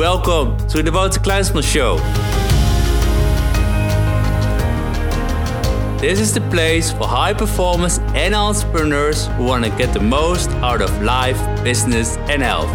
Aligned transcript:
Welcome 0.00 0.56
to 0.68 0.82
the 0.82 0.90
Wouter 0.90 1.20
Kleinsman 1.20 1.62
Show. 1.62 1.98
This 5.98 6.18
is 6.18 6.32
the 6.32 6.40
place 6.48 6.90
for 6.90 7.06
high 7.06 7.34
performers 7.34 7.98
and 8.14 8.34
entrepreneurs 8.34 9.26
who 9.36 9.44
want 9.44 9.62
to 9.66 9.70
get 9.72 9.92
the 9.92 10.00
most 10.00 10.48
out 10.62 10.80
of 10.80 11.02
life, 11.02 11.38
business 11.62 12.16
and 12.30 12.40
health. 12.40 12.70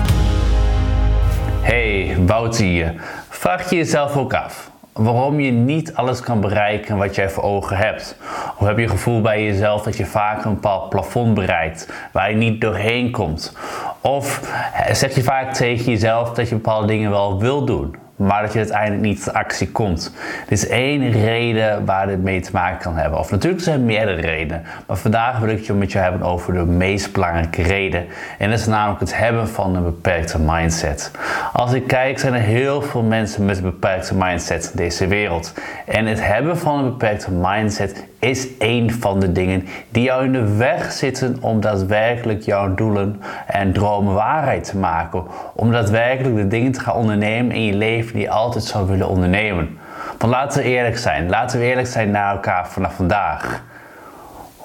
Hey, 1.63 2.15
Wouter 2.15 2.63
hier. 2.63 3.01
Vraag 3.29 3.69
je 3.69 3.75
jezelf 3.75 4.17
ook 4.17 4.33
af 4.33 4.74
waarom 5.03 5.39
je 5.39 5.51
niet 5.51 5.93
alles 5.93 6.19
kan 6.19 6.41
bereiken 6.41 6.97
wat 6.97 7.15
jij 7.15 7.29
voor 7.29 7.43
ogen 7.43 7.77
hebt? 7.77 8.17
Of 8.57 8.67
heb 8.67 8.75
je 8.75 8.81
het 8.81 8.91
gevoel 8.91 9.21
bij 9.21 9.43
jezelf 9.43 9.83
dat 9.83 9.97
je 9.97 10.05
vaak 10.05 10.45
een 10.45 10.53
bepaald 10.53 10.89
plafond 10.89 11.33
bereikt 11.33 11.93
waar 12.11 12.29
je 12.29 12.35
niet 12.37 12.61
doorheen 12.61 13.11
komt? 13.11 13.57
Of 14.01 14.53
zeg 14.91 15.15
je 15.15 15.23
vaak 15.23 15.53
tegen 15.53 15.85
jezelf 15.85 16.33
dat 16.33 16.49
je 16.49 16.55
bepaalde 16.55 16.87
dingen 16.87 17.09
wel 17.09 17.39
wil 17.39 17.65
doen, 17.65 17.95
maar 18.15 18.41
dat 18.41 18.53
je 18.53 18.59
uiteindelijk 18.59 19.01
niet 19.01 19.23
tot 19.23 19.33
actie 19.33 19.71
komt. 19.71 20.13
Dit 20.47 20.57
is 20.57 20.67
één 20.67 21.11
reden 21.11 21.85
waar 21.85 22.07
dit 22.07 22.23
mee 22.23 22.39
te 22.39 22.49
maken 22.53 22.77
kan 22.77 22.97
hebben. 22.97 23.19
Of 23.19 23.31
natuurlijk 23.31 23.63
zijn 23.63 23.79
er 23.79 23.85
meerdere 23.85 24.21
redenen. 24.21 24.63
Maar 24.87 24.97
vandaag 24.97 25.39
wil 25.39 25.49
ik 25.49 25.65
het 25.65 25.77
met 25.77 25.91
je 25.91 25.97
hebben 25.97 26.21
over 26.21 26.53
de 26.53 26.65
meest 26.65 27.11
belangrijke 27.11 27.61
reden. 27.61 28.05
En 28.37 28.49
dat 28.49 28.59
is 28.59 28.65
namelijk 28.65 28.99
het 28.99 29.17
hebben 29.17 29.49
van 29.49 29.75
een 29.75 29.83
beperkte 29.83 30.39
mindset. 30.39 31.11
Als 31.53 31.73
ik 31.73 31.87
kijk, 31.87 32.19
zijn 32.19 32.33
er 32.33 32.39
heel 32.39 32.81
veel 32.81 33.03
mensen 33.03 33.45
met 33.45 33.57
een 33.57 33.63
beperkte 33.63 34.15
mindset 34.15 34.63
in 34.65 34.77
deze 34.77 35.07
wereld. 35.07 35.53
En 35.85 36.05
het 36.05 36.25
hebben 36.25 36.57
van 36.57 36.79
een 36.79 36.89
beperkte 36.89 37.31
mindset 37.31 38.05
is 38.25 38.47
een 38.59 38.91
van 38.91 39.19
de 39.19 39.31
dingen 39.31 39.67
die 39.89 40.03
jou 40.03 40.25
in 40.25 40.31
de 40.31 40.55
weg 40.55 40.91
zitten 40.91 41.37
om 41.41 41.61
daadwerkelijk 41.61 42.41
jouw 42.41 42.73
doelen 42.73 43.21
en 43.47 43.73
dromen 43.73 44.13
waarheid 44.13 44.63
te 44.63 44.77
maken. 44.77 45.23
Om 45.55 45.71
daadwerkelijk 45.71 46.35
de 46.35 46.47
dingen 46.47 46.71
te 46.71 46.79
gaan 46.79 46.95
ondernemen 46.95 47.55
in 47.55 47.63
je 47.63 47.73
leven 47.73 48.13
die 48.13 48.21
je 48.21 48.29
altijd 48.29 48.63
zou 48.63 48.87
willen 48.87 49.09
ondernemen. 49.09 49.77
Want 50.17 50.31
laten 50.33 50.61
we 50.61 50.69
eerlijk 50.69 50.97
zijn, 50.97 51.29
laten 51.29 51.59
we 51.59 51.65
eerlijk 51.65 51.87
zijn 51.87 52.11
naar 52.11 52.31
elkaar 52.31 52.67
vanaf 52.67 52.95
vandaag. 52.95 53.63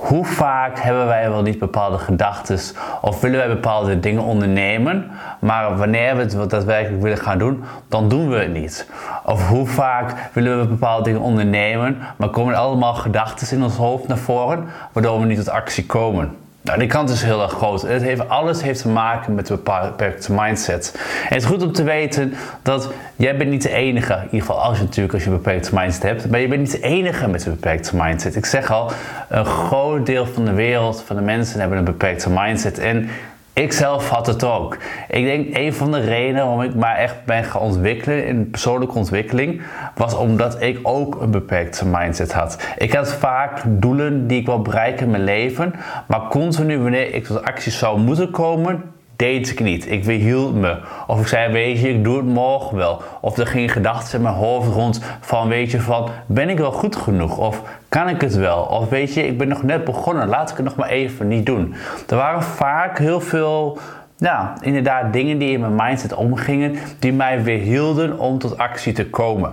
Hoe 0.00 0.24
vaak 0.24 0.78
hebben 0.78 1.06
wij 1.06 1.30
wel 1.30 1.42
niet 1.42 1.58
bepaalde 1.58 1.98
gedachten 1.98 2.58
of 3.00 3.20
willen 3.20 3.38
wij 3.38 3.48
bepaalde 3.48 4.00
dingen 4.00 4.22
ondernemen, 4.22 5.10
maar 5.38 5.76
wanneer 5.76 6.16
we 6.16 6.22
het 6.22 6.50
daadwerkelijk 6.50 7.02
willen 7.02 7.18
gaan 7.18 7.38
doen, 7.38 7.64
dan 7.88 8.08
doen 8.08 8.28
we 8.28 8.36
het 8.36 8.52
niet. 8.52 8.88
Of 9.24 9.48
hoe 9.48 9.66
vaak 9.66 10.14
willen 10.32 10.60
we 10.60 10.66
bepaalde 10.66 11.04
dingen 11.04 11.20
ondernemen, 11.20 11.98
maar 12.16 12.28
komen 12.28 12.54
allemaal 12.54 12.94
gedachten 12.94 13.56
in 13.56 13.62
ons 13.62 13.76
hoofd 13.76 14.08
naar 14.08 14.18
voren, 14.18 14.64
waardoor 14.92 15.20
we 15.20 15.26
niet 15.26 15.38
tot 15.38 15.48
actie 15.48 15.86
komen. 15.86 16.36
Nou, 16.62 16.78
die 16.78 16.88
kant 16.88 17.10
is 17.10 17.22
heel 17.22 17.42
erg 17.42 17.52
groot. 17.52 17.82
Het 17.82 18.02
heeft, 18.02 18.28
alles 18.28 18.62
heeft 18.62 18.82
te 18.82 18.88
maken 18.88 19.34
met 19.34 19.48
een 19.48 19.60
beperkte 19.64 20.32
mindset. 20.32 20.92
En 20.94 21.28
het 21.34 21.42
is 21.42 21.44
goed 21.44 21.62
om 21.62 21.72
te 21.72 21.82
weten 21.82 22.34
dat 22.62 22.90
jij 23.16 23.36
bent 23.36 23.50
niet 23.50 23.62
de 23.62 23.72
enige, 23.72 24.14
in 24.14 24.24
ieder 24.24 24.40
geval 24.40 24.62
als 24.62 24.76
je 24.76 24.84
natuurlijk 24.84 25.14
als 25.14 25.24
je 25.24 25.30
een 25.30 25.36
beperkte 25.36 25.74
mindset 25.74 26.02
hebt, 26.02 26.30
maar 26.30 26.40
je 26.40 26.48
bent 26.48 26.60
niet 26.60 26.72
de 26.72 26.80
enige 26.80 27.28
met 27.28 27.46
een 27.46 27.52
beperkte 27.52 27.96
mindset. 27.96 28.36
Ik 28.36 28.46
zeg 28.46 28.70
al, 28.70 28.92
een 29.28 29.44
groot 29.44 30.06
deel 30.06 30.26
van 30.26 30.44
de 30.44 30.52
wereld, 30.52 31.02
van 31.06 31.16
de 31.16 31.22
mensen 31.22 31.60
hebben 31.60 31.78
een 31.78 31.84
beperkte 31.84 32.30
mindset. 32.30 32.78
En 32.78 33.08
ik 33.52 33.72
zelf 33.72 34.08
had 34.08 34.26
het 34.26 34.44
ook. 34.44 34.76
Ik 35.08 35.24
denk 35.24 35.56
een 35.56 35.74
van 35.74 35.90
de 35.92 36.00
redenen 36.00 36.44
waarom 36.44 36.62
ik 36.62 36.74
maar 36.74 36.96
echt 36.96 37.24
ben 37.24 37.44
gaan 37.44 37.60
ontwikkelen 37.60 38.26
in 38.26 38.50
persoonlijke 38.50 38.98
ontwikkeling, 38.98 39.62
was 39.94 40.14
omdat 40.14 40.62
ik 40.62 40.78
ook 40.82 41.20
een 41.20 41.30
beperkte 41.30 41.86
mindset 41.86 42.32
had. 42.32 42.58
Ik 42.78 42.92
had 42.92 43.12
vaak 43.12 43.62
doelen 43.66 44.26
die 44.26 44.40
ik 44.40 44.46
wil 44.46 44.62
bereiken 44.62 45.04
in 45.04 45.10
mijn 45.10 45.24
leven, 45.24 45.74
maar 46.06 46.28
continu 46.28 46.78
wanneer 46.78 47.14
ik 47.14 47.24
tot 47.24 47.42
acties 47.42 47.78
zou 47.78 48.00
moeten 48.00 48.30
komen, 48.30 48.82
deed 49.20 49.50
ik 49.50 49.60
niet. 49.60 49.90
Ik 49.90 50.04
weerhield 50.04 50.54
me. 50.54 50.76
Of 51.06 51.20
ik 51.20 51.26
zei, 51.26 51.52
weet 51.52 51.80
je, 51.80 51.88
ik 51.88 52.04
doe 52.04 52.16
het 52.16 52.26
morgen 52.26 52.76
wel. 52.76 53.02
Of 53.20 53.36
er 53.36 53.46
ging 53.46 53.72
gedachten 53.72 54.16
in 54.16 54.22
mijn 54.22 54.34
hoofd 54.34 54.68
rond 54.68 55.00
van, 55.20 55.48
weet 55.48 55.70
je, 55.70 55.80
van, 55.80 56.08
ben 56.26 56.48
ik 56.48 56.58
wel 56.58 56.72
goed 56.72 56.96
genoeg? 56.96 57.38
Of 57.38 57.62
kan 57.88 58.08
ik 58.08 58.20
het 58.20 58.34
wel? 58.34 58.62
Of 58.62 58.88
weet 58.88 59.14
je, 59.14 59.26
ik 59.26 59.38
ben 59.38 59.48
nog 59.48 59.62
net 59.62 59.84
begonnen, 59.84 60.28
laat 60.28 60.50
ik 60.50 60.56
het 60.56 60.64
nog 60.64 60.76
maar 60.76 60.88
even 60.88 61.28
niet 61.28 61.46
doen. 61.46 61.74
Er 62.08 62.16
waren 62.16 62.42
vaak 62.42 62.98
heel 62.98 63.20
veel, 63.20 63.78
ja, 64.16 64.52
inderdaad 64.60 65.12
dingen 65.12 65.38
die 65.38 65.50
in 65.52 65.60
mijn 65.60 65.74
mindset 65.74 66.14
omgingen, 66.14 66.76
die 66.98 67.12
mij 67.12 67.42
weerhielden 67.42 68.18
om 68.18 68.38
tot 68.38 68.58
actie 68.58 68.92
te 68.92 69.06
komen. 69.10 69.52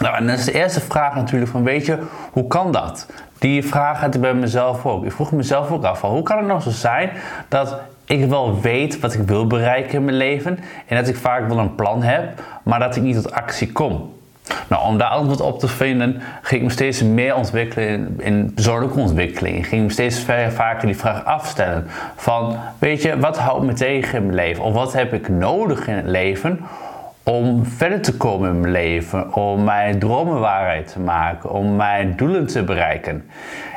Nou, 0.00 0.16
en 0.16 0.26
dan 0.26 0.34
is 0.34 0.44
de 0.44 0.52
eerste 0.52 0.80
vraag 0.80 1.14
natuurlijk 1.14 1.50
van, 1.50 1.64
weet 1.64 1.86
je, 1.86 1.98
hoe 2.32 2.46
kan 2.46 2.72
dat? 2.72 3.06
Die 3.38 3.64
vraag 3.64 4.00
had 4.00 4.14
ik 4.14 4.20
bij 4.20 4.34
mezelf 4.34 4.86
ook. 4.86 5.04
Ik 5.04 5.12
vroeg 5.12 5.32
mezelf 5.32 5.70
ook 5.70 5.84
af 5.84 5.98
van, 5.98 6.10
hoe 6.10 6.22
kan 6.22 6.38
het 6.38 6.46
nou 6.46 6.60
zo 6.60 6.70
zijn 6.70 7.10
dat 7.48 7.76
ik 8.04 8.24
wel 8.24 8.60
weet 8.60 9.00
wat 9.00 9.14
ik 9.14 9.20
wil 9.20 9.46
bereiken 9.46 9.92
in 9.92 10.04
mijn 10.04 10.16
leven 10.16 10.58
en 10.86 10.96
dat 10.96 11.08
ik 11.08 11.16
vaak 11.16 11.48
wel 11.48 11.58
een 11.58 11.74
plan 11.74 12.02
heb, 12.02 12.42
maar 12.62 12.78
dat 12.78 12.96
ik 12.96 13.02
niet 13.02 13.22
tot 13.22 13.32
actie 13.32 13.72
kom. 13.72 14.12
Nou, 14.68 14.84
om 14.84 14.98
daar 14.98 15.08
antwoord 15.08 15.40
op 15.40 15.58
te 15.58 15.68
vinden, 15.68 16.22
ging 16.42 16.60
ik 16.60 16.66
me 16.66 16.72
steeds 16.72 17.02
meer 17.02 17.34
ontwikkelen 17.34 17.88
in, 17.88 18.16
in 18.18 18.52
persoonlijke 18.54 18.98
ontwikkeling. 18.98 19.56
Ik 19.56 19.66
ging 19.66 19.82
me 19.82 19.90
steeds 19.90 20.24
vaker 20.48 20.86
die 20.86 20.96
vraag 20.96 21.24
afstellen 21.24 21.86
van, 22.16 22.56
weet 22.78 23.02
je, 23.02 23.18
wat 23.18 23.38
houdt 23.38 23.66
me 23.66 23.72
tegen 23.72 24.18
in 24.18 24.24
mijn 24.24 24.36
leven? 24.36 24.64
Of 24.64 24.74
wat 24.74 24.92
heb 24.92 25.12
ik 25.12 25.28
nodig 25.28 25.88
in 25.88 25.94
het 25.94 26.06
leven 26.06 26.60
om 27.22 27.66
verder 27.66 28.00
te 28.00 28.16
komen 28.16 28.50
in 28.50 28.60
mijn 28.60 28.72
leven, 28.72 29.34
om 29.34 29.64
mijn 29.64 29.98
dromen 29.98 30.40
waarheid 30.40 30.92
te 30.92 31.00
maken, 31.00 31.50
om 31.50 31.76
mijn 31.76 32.16
doelen 32.16 32.46
te 32.46 32.62
bereiken. 32.62 33.24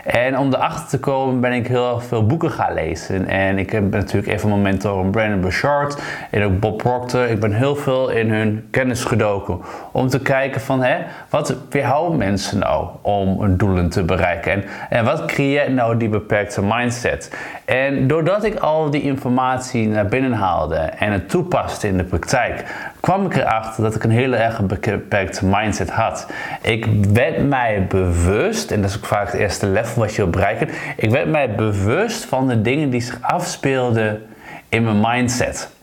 En 0.05 0.37
om 0.37 0.53
erachter 0.53 0.87
te 0.87 0.99
komen 0.99 1.39
ben 1.39 1.51
ik 1.51 1.67
heel 1.67 1.99
veel 1.99 2.25
boeken 2.25 2.51
gaan 2.51 2.73
lezen. 2.73 3.27
En 3.27 3.57
ik 3.57 3.71
heb 3.71 3.91
natuurlijk 3.91 4.33
even 4.33 4.49
mijn 4.49 4.61
mentor 4.61 5.05
Brandon 5.05 5.41
Bouchard 5.41 6.01
en 6.31 6.43
ook 6.43 6.59
Bob 6.59 6.77
Proctor. 6.77 7.29
Ik 7.29 7.39
ben 7.39 7.53
heel 7.53 7.75
veel 7.75 8.09
in 8.09 8.31
hun 8.31 8.67
kennis 8.71 9.03
gedoken. 9.03 9.61
Om 9.91 10.07
te 10.07 10.19
kijken 10.19 10.61
van, 10.61 10.83
hè, 10.83 10.97
wat 11.29 11.55
weerhouden 11.69 12.17
mensen 12.17 12.59
nou 12.59 12.87
om 13.01 13.41
hun 13.41 13.57
doelen 13.57 13.89
te 13.89 14.03
bereiken? 14.03 14.51
En, 14.51 14.63
en 14.89 15.05
wat 15.05 15.25
creëert 15.25 15.73
nou 15.73 15.97
die 15.97 16.09
beperkte 16.09 16.61
mindset? 16.61 17.37
En 17.65 18.07
doordat 18.07 18.43
ik 18.43 18.55
al 18.55 18.89
die 18.89 19.01
informatie 19.01 19.87
naar 19.87 20.05
binnen 20.05 20.33
haalde 20.33 20.75
en 20.75 21.11
het 21.11 21.29
toepaste 21.29 21.87
in 21.87 21.97
de 21.97 22.03
praktijk, 22.03 22.63
kwam 23.05 23.25
ik 23.25 23.35
erachter 23.35 23.83
dat 23.83 23.95
ik 23.95 24.03
een 24.03 24.09
hele 24.09 24.35
erg 24.35 24.61
beperkte 24.61 25.45
mindset 25.45 25.89
had. 25.89 26.27
Ik 26.61 26.85
werd 27.13 27.47
mij 27.47 27.85
bewust, 27.89 28.71
en 28.71 28.81
dat 28.81 28.89
is 28.89 28.95
ook 28.95 29.05
vaak 29.05 29.31
het 29.31 29.41
eerste 29.41 29.67
level 29.67 30.01
wat 30.01 30.11
je 30.15 30.21
wil 30.21 30.29
bereiken, 30.29 30.69
ik 30.97 31.09
werd 31.09 31.29
mij 31.29 31.55
bewust 31.55 32.25
van 32.25 32.47
de 32.47 32.61
dingen 32.61 32.89
die 32.89 33.01
zich 33.01 33.17
afspeelden 33.21 34.25
in 34.69 34.83
mijn 34.83 34.99
mindset. 35.01 35.74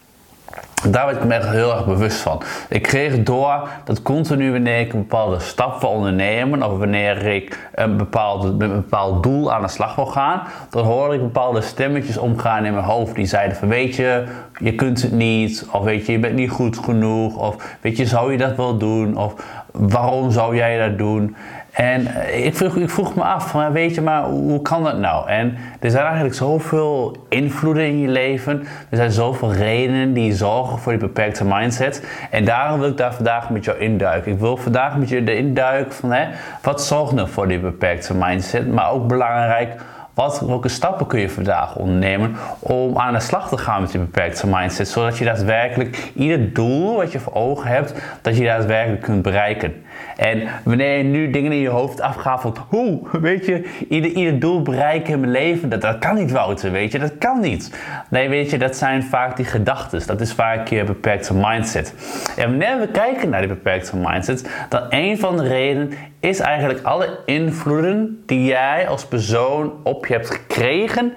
Daar 0.88 1.06
werd 1.06 1.18
ik 1.18 1.24
me 1.24 1.34
echt 1.34 1.48
heel 1.48 1.72
erg 1.72 1.86
bewust 1.86 2.18
van. 2.18 2.42
Ik 2.68 2.82
kreeg 2.82 3.22
door 3.22 3.68
dat 3.84 4.02
continu 4.02 4.52
wanneer 4.52 4.80
ik 4.80 4.92
een 4.92 4.98
bepaalde 4.98 5.40
stap 5.40 5.80
wil 5.80 5.90
ondernemen 5.90 6.62
of 6.62 6.78
wanneer 6.78 7.26
ik 7.26 7.68
een 7.74 7.96
bepaald, 7.96 8.58
met 8.58 8.70
een 8.70 8.76
bepaald 8.76 9.22
doel 9.22 9.52
aan 9.52 9.62
de 9.62 9.68
slag 9.68 9.94
wil 9.94 10.06
gaan, 10.06 10.42
dan 10.70 10.84
hoorde 10.84 11.14
ik 11.14 11.20
bepaalde 11.20 11.60
stemmetjes 11.60 12.18
omgaan 12.18 12.64
in 12.64 12.72
mijn 12.72 12.84
hoofd 12.84 13.14
die 13.14 13.26
zeiden 13.26 13.56
van 13.56 13.68
weet 13.68 13.96
je, 13.96 14.24
je 14.58 14.74
kunt 14.74 15.02
het 15.02 15.12
niet, 15.12 15.66
of 15.72 15.84
weet 15.84 16.06
je, 16.06 16.12
je 16.12 16.18
bent 16.18 16.34
niet 16.34 16.50
goed 16.50 16.78
genoeg, 16.78 17.36
of 17.36 17.76
weet 17.80 17.96
je, 17.96 18.06
zou 18.06 18.32
je 18.32 18.38
dat 18.38 18.56
wel 18.56 18.78
doen, 18.78 19.16
of 19.16 19.34
waarom 19.72 20.30
zou 20.30 20.56
jij 20.56 20.88
dat 20.88 20.98
doen? 20.98 21.36
En 21.72 22.06
eh, 22.06 22.46
ik 22.46 22.56
vroeg, 22.56 22.76
ik 22.76 22.90
vroeg 22.90 23.14
me 23.14 23.22
af, 23.22 23.52
weet 23.52 23.94
je, 23.94 24.00
maar 24.00 24.24
hoe 24.24 24.62
kan 24.62 24.82
dat 24.82 24.98
nou? 24.98 25.28
En 25.28 25.56
er 25.80 25.90
zijn 25.90 26.04
eigenlijk 26.04 26.34
zoveel 26.34 27.16
invloeden 27.28 27.86
in 27.86 27.98
je 27.98 28.08
leven. 28.08 28.66
Er 28.90 28.96
zijn 28.96 29.12
zoveel 29.12 29.52
redenen 29.52 30.12
die 30.12 30.34
zorgen 30.34 30.78
voor 30.78 30.92
die 30.92 31.00
beperkte 31.00 31.44
mindset. 31.44 32.06
En 32.30 32.44
daarom 32.44 32.80
wil 32.80 32.88
ik 32.88 32.96
daar 32.96 33.14
vandaag 33.14 33.50
met 33.50 33.64
jou 33.64 33.78
induiken. 33.78 34.32
Ik 34.32 34.38
wil 34.38 34.56
vandaag 34.56 34.96
met 34.96 35.08
je 35.08 35.24
erin 35.24 35.54
duiken 35.54 35.94
van, 35.94 36.12
hè, 36.12 36.28
wat 36.62 36.82
zorgt 36.82 37.12
nou 37.12 37.28
voor 37.28 37.48
die 37.48 37.58
beperkte 37.58 38.14
mindset? 38.14 38.72
Maar 38.72 38.90
ook 38.90 39.06
belangrijk, 39.06 39.74
wat, 40.14 40.40
welke 40.40 40.68
stappen 40.68 41.06
kun 41.06 41.20
je 41.20 41.30
vandaag 41.30 41.76
ondernemen 41.76 42.36
om 42.58 42.98
aan 42.98 43.12
de 43.12 43.20
slag 43.20 43.48
te 43.48 43.58
gaan 43.58 43.80
met 43.80 43.90
die 43.90 44.00
beperkte 44.00 44.46
mindset, 44.46 44.88
zodat 44.88 45.18
je 45.18 45.24
daadwerkelijk 45.24 46.10
ieder 46.14 46.52
doel 46.52 46.96
wat 46.96 47.12
je 47.12 47.20
voor 47.20 47.34
ogen 47.34 47.70
hebt, 47.70 47.94
dat 48.22 48.36
je 48.36 48.44
daadwerkelijk 48.44 49.02
kunt 49.02 49.22
bereiken. 49.22 49.84
En 50.16 50.48
wanneer 50.64 50.96
je 50.96 51.04
nu 51.04 51.30
dingen 51.30 51.52
in 51.52 51.58
je 51.58 51.68
hoofd 51.68 52.00
van, 52.38 52.56
hoe, 52.68 53.00
weet 53.20 53.46
je, 53.46 53.64
ieder, 53.88 54.10
ieder 54.10 54.38
doel 54.38 54.62
bereiken 54.62 55.12
in 55.12 55.20
mijn 55.20 55.32
leven, 55.32 55.68
dat, 55.68 55.80
dat 55.80 55.98
kan 55.98 56.14
niet 56.14 56.30
Wouter, 56.30 56.72
weet 56.72 56.92
je, 56.92 56.98
dat 56.98 57.18
kan 57.18 57.40
niet. 57.40 57.78
Nee, 58.10 58.28
weet 58.28 58.50
je, 58.50 58.58
dat 58.58 58.76
zijn 58.76 59.02
vaak 59.02 59.36
die 59.36 59.44
gedachten, 59.44 60.06
dat 60.06 60.20
is 60.20 60.32
vaak 60.32 60.68
je 60.68 60.84
beperkte 60.84 61.34
mindset. 61.34 61.94
En 62.36 62.48
wanneer 62.48 62.80
we 62.80 62.88
kijken 62.88 63.28
naar 63.28 63.40
die 63.40 63.48
beperkte 63.48 63.96
mindset, 63.96 64.50
dan 64.68 64.82
een 64.88 65.18
van 65.18 65.36
de 65.36 65.48
redenen 65.48 65.90
is 66.20 66.40
eigenlijk 66.40 66.82
alle 66.82 67.18
invloeden 67.26 68.22
die 68.26 68.44
jij 68.44 68.88
als 68.88 69.06
persoon 69.06 69.72
op 69.82 70.06
je 70.06 70.12
hebt 70.12 70.30
gekregen 70.30 71.12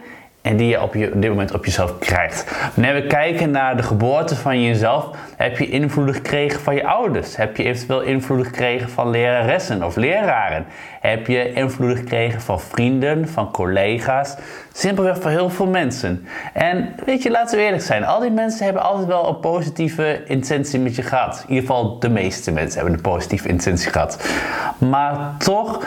en 0.45 0.57
die 0.57 0.67
je 0.67 0.81
op, 0.81 0.93
je 0.93 1.11
dit 1.13 1.29
moment 1.29 1.53
op 1.53 1.65
jezelf 1.65 1.99
krijgt. 1.99 2.51
Wanneer 2.75 2.93
we 2.93 3.07
kijken 3.07 3.51
naar 3.51 3.77
de 3.77 3.83
geboorte 3.83 4.35
van 4.35 4.61
jezelf, 4.61 5.07
heb 5.37 5.57
je 5.57 5.69
invloed 5.69 6.15
gekregen 6.15 6.61
van 6.61 6.75
je 6.75 6.87
ouders? 6.87 7.35
Heb 7.35 7.57
je 7.57 7.63
eventueel 7.63 8.01
invloed 8.01 8.45
gekregen 8.45 8.89
van 8.89 9.09
leraressen 9.09 9.83
of 9.83 9.95
leraren? 9.95 10.65
Heb 11.01 11.27
je 11.27 11.53
invloed 11.53 11.97
gekregen 11.97 12.41
van 12.41 12.59
vrienden, 12.59 13.27
van 13.27 13.51
collega's? 13.51 14.35
Simpelweg 14.73 15.21
van 15.21 15.31
heel 15.31 15.49
veel 15.49 15.67
mensen. 15.67 16.27
En 16.53 16.95
weet 17.05 17.23
je, 17.23 17.31
laten 17.31 17.57
we 17.57 17.63
eerlijk 17.63 17.83
zijn, 17.83 18.05
al 18.05 18.19
die 18.19 18.31
mensen 18.31 18.65
hebben 18.65 18.83
altijd 18.83 19.07
wel 19.07 19.27
een 19.27 19.39
positieve 19.39 20.21
intentie 20.25 20.79
met 20.79 20.95
je 20.95 21.01
gehad. 21.01 21.43
In 21.47 21.53
ieder 21.53 21.69
geval 21.69 21.99
de 21.99 22.09
meeste 22.09 22.51
mensen 22.51 22.79
hebben 22.79 22.93
een 22.93 23.11
positieve 23.11 23.47
intentie 23.47 23.91
gehad. 23.91 24.29
Maar 24.77 25.35
toch 25.37 25.79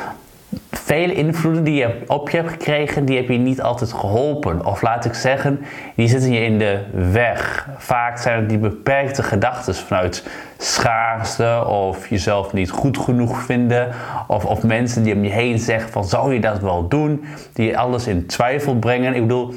vele 0.89 1.15
invloeden 1.15 1.65
die 1.65 1.75
je 1.75 2.03
op 2.07 2.31
je 2.31 2.37
hebt 2.37 2.51
gekregen, 2.51 3.05
die 3.05 3.17
heb 3.17 3.29
je 3.29 3.39
niet 3.39 3.63
altijd 3.63 3.93
geholpen. 3.93 4.67
Of 4.67 4.83
laat 4.83 5.05
ik 5.05 5.15
zeggen, 5.15 5.61
die 5.97 6.09
zitten 6.09 6.33
je 6.33 6.41
in 6.41 6.59
de 6.59 6.81
weg. 7.13 7.69
Vaak 7.77 8.19
zijn 8.19 8.41
het 8.41 8.49
die 8.49 8.59
beperkte 8.59 9.23
gedachten 9.23 9.75
vanuit 9.75 10.27
schaarste 10.59 11.65
of 11.67 12.09
jezelf 12.09 12.53
niet 12.53 12.71
goed 12.71 12.99
genoeg 12.99 13.43
vinden. 13.43 13.89
Of, 14.27 14.45
of 14.45 14.63
mensen 14.63 15.03
die 15.03 15.15
om 15.15 15.25
je 15.25 15.31
heen 15.31 15.59
zeggen 15.59 15.91
van 15.91 16.05
zou 16.05 16.35
je 16.35 16.41
dat 16.41 16.61
wel 16.61 16.89
doen? 16.89 17.25
Die 17.53 17.79
alles 17.79 18.07
in 18.07 18.27
twijfel 18.27 18.77
brengen. 18.77 19.15
Ik 19.15 19.23
bedoel, 19.23 19.55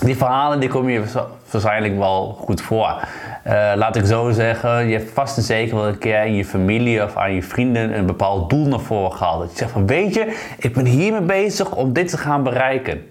die 0.00 0.16
verhalen 0.16 0.60
die 0.60 0.68
kom 0.68 0.88
je 0.88 1.02
waarschijnlijk 1.50 1.98
wel 1.98 2.38
goed 2.40 2.60
voor. 2.60 3.00
Uh, 3.46 3.72
laat 3.74 3.96
ik 3.96 4.04
zo 4.04 4.30
zeggen, 4.30 4.88
je 4.88 4.96
hebt 4.96 5.10
vast 5.10 5.36
en 5.36 5.42
zeker 5.42 5.76
wel 5.76 5.86
een 5.86 5.98
keer 5.98 6.24
in 6.24 6.34
je 6.34 6.44
familie 6.44 7.02
of 7.02 7.16
aan 7.16 7.34
je 7.34 7.42
vrienden 7.42 7.98
een 7.98 8.06
bepaald 8.06 8.50
doel 8.50 8.66
naar 8.66 8.80
voren 8.80 9.12
gehaald. 9.12 9.40
Dat 9.40 9.50
je 9.50 9.56
zegt 9.56 9.70
van 9.70 9.86
weet 9.86 10.14
je, 10.14 10.36
ik 10.58 10.74
ben 10.74 10.84
hiermee 10.84 11.20
bezig 11.20 11.74
om 11.74 11.92
dit 11.92 12.08
te 12.08 12.18
gaan 12.18 12.42
bereiken. 12.42 13.06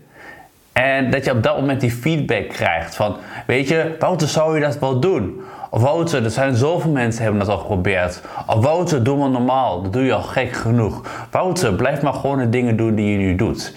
En 0.74 1.12
dat 1.12 1.25
je 1.25 1.31
op 1.31 1.44
dat 1.44 1.59
moment 1.59 1.81
die 1.81 1.91
feedback 1.91 2.50
krijgt 2.50 2.95
van, 2.95 3.15
weet 3.47 3.68
je, 3.68 3.95
Wouter, 4.00 4.27
zou 4.27 4.56
je 4.56 4.62
dat 4.62 4.79
wel 4.79 5.00
doen? 5.00 5.41
Of 5.69 5.81
Wouter, 5.81 6.24
er 6.24 6.31
zijn 6.31 6.56
zoveel 6.56 6.91
mensen 6.91 7.24
hebben 7.24 7.39
dat 7.39 7.50
al 7.50 7.57
geprobeerd. 7.57 8.21
Of 8.47 8.63
Wouter, 8.63 9.03
doe 9.03 9.18
maar 9.18 9.29
normaal, 9.29 9.81
dat 9.81 9.94
doe 9.94 10.03
je 10.03 10.13
al 10.13 10.21
gek 10.21 10.51
genoeg. 10.51 11.01
Wouter, 11.31 11.74
blijf 11.74 12.01
maar 12.01 12.13
gewoon 12.13 12.38
de 12.38 12.50
dingen 12.50 12.77
doen 12.77 12.95
die 12.95 13.12
je 13.12 13.18
nu 13.18 13.36
doet. 13.36 13.74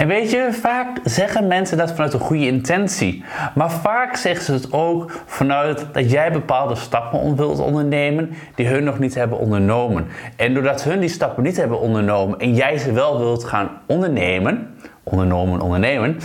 En 0.00 0.08
weet 0.08 0.30
je, 0.30 0.48
vaak 0.52 0.98
zeggen 1.04 1.46
mensen 1.46 1.78
dat 1.78 1.90
vanuit 1.90 2.12
een 2.12 2.20
goede 2.20 2.46
intentie. 2.46 3.24
Maar 3.54 3.70
vaak 3.70 4.16
zeggen 4.16 4.44
ze 4.44 4.52
het 4.52 4.72
ook 4.72 5.12
vanuit 5.26 5.86
dat 5.92 6.10
jij 6.10 6.32
bepaalde 6.32 6.74
stappen 6.74 7.36
wilt 7.36 7.58
ondernemen 7.58 8.30
die 8.54 8.66
hun 8.66 8.84
nog 8.84 8.98
niet 8.98 9.14
hebben 9.14 9.38
ondernomen. 9.38 10.06
En 10.36 10.54
doordat 10.54 10.82
hun 10.82 11.00
die 11.00 11.08
stappen 11.08 11.42
niet 11.42 11.56
hebben 11.56 11.80
ondernomen 11.80 12.38
en 12.38 12.54
jij 12.54 12.78
ze 12.78 12.92
wel 12.92 13.18
wilt 13.18 13.44
gaan 13.44 13.70
ondernemen, 13.86 14.74
ondernomen, 15.02 15.60
ondernemen, 15.60 16.18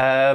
uh, 0.00 0.30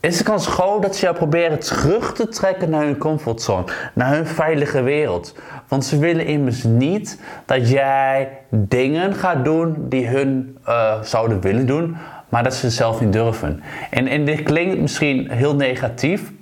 is 0.00 0.18
de 0.18 0.24
kans 0.24 0.46
groot 0.46 0.82
dat 0.82 0.96
ze 0.96 1.04
jou 1.04 1.16
proberen 1.16 1.58
terug 1.58 2.12
te 2.14 2.28
trekken 2.28 2.70
naar 2.70 2.84
hun 2.84 2.98
comfortzone, 2.98 3.64
naar 3.94 4.14
hun 4.14 4.26
veilige 4.26 4.82
wereld. 4.82 5.34
Want 5.68 5.84
ze 5.84 5.98
willen 5.98 6.26
immers 6.26 6.62
niet 6.62 7.20
dat 7.44 7.68
jij 7.70 8.28
dingen 8.50 9.14
gaat 9.14 9.44
doen 9.44 9.76
die 9.78 10.06
hun 10.08 10.58
uh, 10.68 11.02
zouden 11.02 11.40
willen 11.40 11.66
doen, 11.66 11.96
maar 12.30 12.42
dat 12.42 12.54
ze 12.54 12.70
zelf 12.70 13.00
niet 13.00 13.12
durven. 13.12 13.62
En, 13.90 14.06
en 14.06 14.24
dit 14.24 14.42
klinkt 14.42 14.78
misschien 14.78 15.30
heel 15.30 15.54
negatief, 15.54 16.32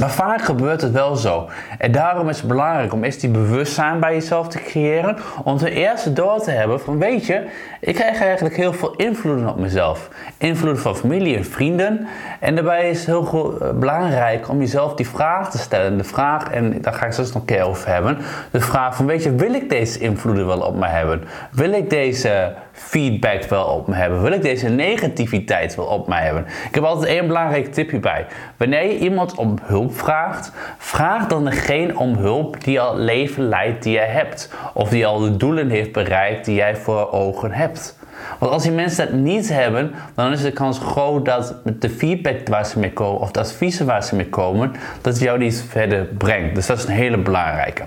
maar 0.00 0.10
vaak 0.10 0.42
gebeurt 0.42 0.80
het 0.80 0.92
wel 0.92 1.16
zo. 1.16 1.48
En 1.78 1.92
daarom 1.92 2.28
is 2.28 2.38
het 2.38 2.48
belangrijk 2.48 2.92
om 2.92 3.04
eerst 3.04 3.20
die 3.20 3.30
bewustzijn 3.30 4.00
bij 4.00 4.12
jezelf 4.12 4.48
te 4.48 4.58
creëren. 4.58 5.16
Om 5.44 5.56
ten 5.56 5.72
eerste 5.72 6.12
door 6.12 6.40
te 6.40 6.50
hebben 6.50 6.80
van 6.80 6.98
weet 6.98 7.26
je, 7.26 7.46
ik 7.80 7.94
krijg 7.94 8.20
eigenlijk 8.20 8.56
heel 8.56 8.72
veel 8.72 8.94
invloeden 8.96 9.48
op 9.48 9.58
mezelf. 9.58 10.08
Invloeden 10.38 10.82
van 10.82 10.96
familie 10.96 11.36
en 11.36 11.44
vrienden. 11.44 12.06
En 12.40 12.54
daarbij 12.54 12.90
is 12.90 12.98
het 12.98 13.06
heel 13.06 13.58
eh, 13.60 13.70
belangrijk 13.70 14.48
om 14.48 14.58
jezelf 14.58 14.94
die 14.94 15.08
vraag 15.08 15.50
te 15.50 15.58
stellen. 15.58 15.98
De 15.98 16.04
vraag, 16.04 16.50
en 16.50 16.80
daar 16.80 16.94
ga 16.94 17.06
ik 17.06 17.12
straks 17.12 17.32
nog 17.32 17.42
een 17.42 17.48
keer 17.48 17.62
over 17.62 17.88
hebben. 17.88 18.18
De 18.50 18.60
vraag 18.60 18.96
van 18.96 19.06
weet 19.06 19.22
je, 19.22 19.34
wil 19.34 19.54
ik 19.54 19.68
deze 19.68 19.98
invloeden 19.98 20.46
wel 20.46 20.60
op 20.60 20.76
me 20.76 20.86
hebben? 20.86 21.24
Wil 21.50 21.72
ik 21.72 21.90
deze 21.90 22.54
feedback 22.74 23.44
wel 23.44 23.64
op 23.64 23.86
me 23.86 23.94
hebben? 23.94 24.22
Wil 24.22 24.32
ik 24.32 24.42
deze 24.42 24.68
negativiteit 24.68 25.74
wel 25.74 25.84
op 25.84 26.08
me 26.08 26.14
hebben? 26.14 26.46
Ik 26.68 26.74
heb 26.74 26.84
altijd 26.84 27.08
één 27.08 27.26
belangrijk 27.26 27.72
tipje 27.72 27.98
bij. 27.98 28.26
Wanneer 28.56 28.82
je 28.82 28.98
iemand 28.98 29.34
om 29.34 29.58
hulp 29.62 29.96
vraagt, 29.96 30.52
vraag 30.78 31.26
dan 31.26 31.44
degene 31.44 31.98
om 31.98 32.14
hulp 32.16 32.64
die 32.64 32.80
al 32.80 32.96
leven 32.96 33.48
leidt 33.48 33.82
die 33.82 33.92
jij 33.92 34.08
hebt. 34.08 34.52
Of 34.72 34.88
die 34.88 35.06
al 35.06 35.18
de 35.18 35.36
doelen 35.36 35.70
heeft 35.70 35.92
bereikt 35.92 36.44
die 36.44 36.54
jij 36.54 36.76
voor 36.76 37.12
ogen 37.12 37.52
hebt. 37.52 37.96
Want 38.38 38.52
als 38.52 38.62
die 38.62 38.72
mensen 38.72 39.06
dat 39.06 39.14
niet 39.14 39.48
hebben, 39.48 39.94
dan 40.14 40.32
is 40.32 40.42
de 40.42 40.52
kans 40.52 40.78
groot 40.78 41.24
dat 41.24 41.54
de 41.64 41.90
feedback 41.90 42.48
waar 42.48 42.66
ze 42.66 42.78
mee 42.78 42.92
komen, 42.92 43.20
of 43.20 43.30
de 43.30 43.40
adviezen 43.40 43.86
waar 43.86 44.04
ze 44.04 44.16
mee 44.16 44.28
komen, 44.28 44.72
dat 45.00 45.18
jou 45.18 45.38
niet 45.38 45.64
verder 45.68 46.04
brengt. 46.04 46.54
Dus 46.54 46.66
dat 46.66 46.78
is 46.78 46.84
een 46.84 46.90
hele 46.90 47.18
belangrijke. 47.18 47.84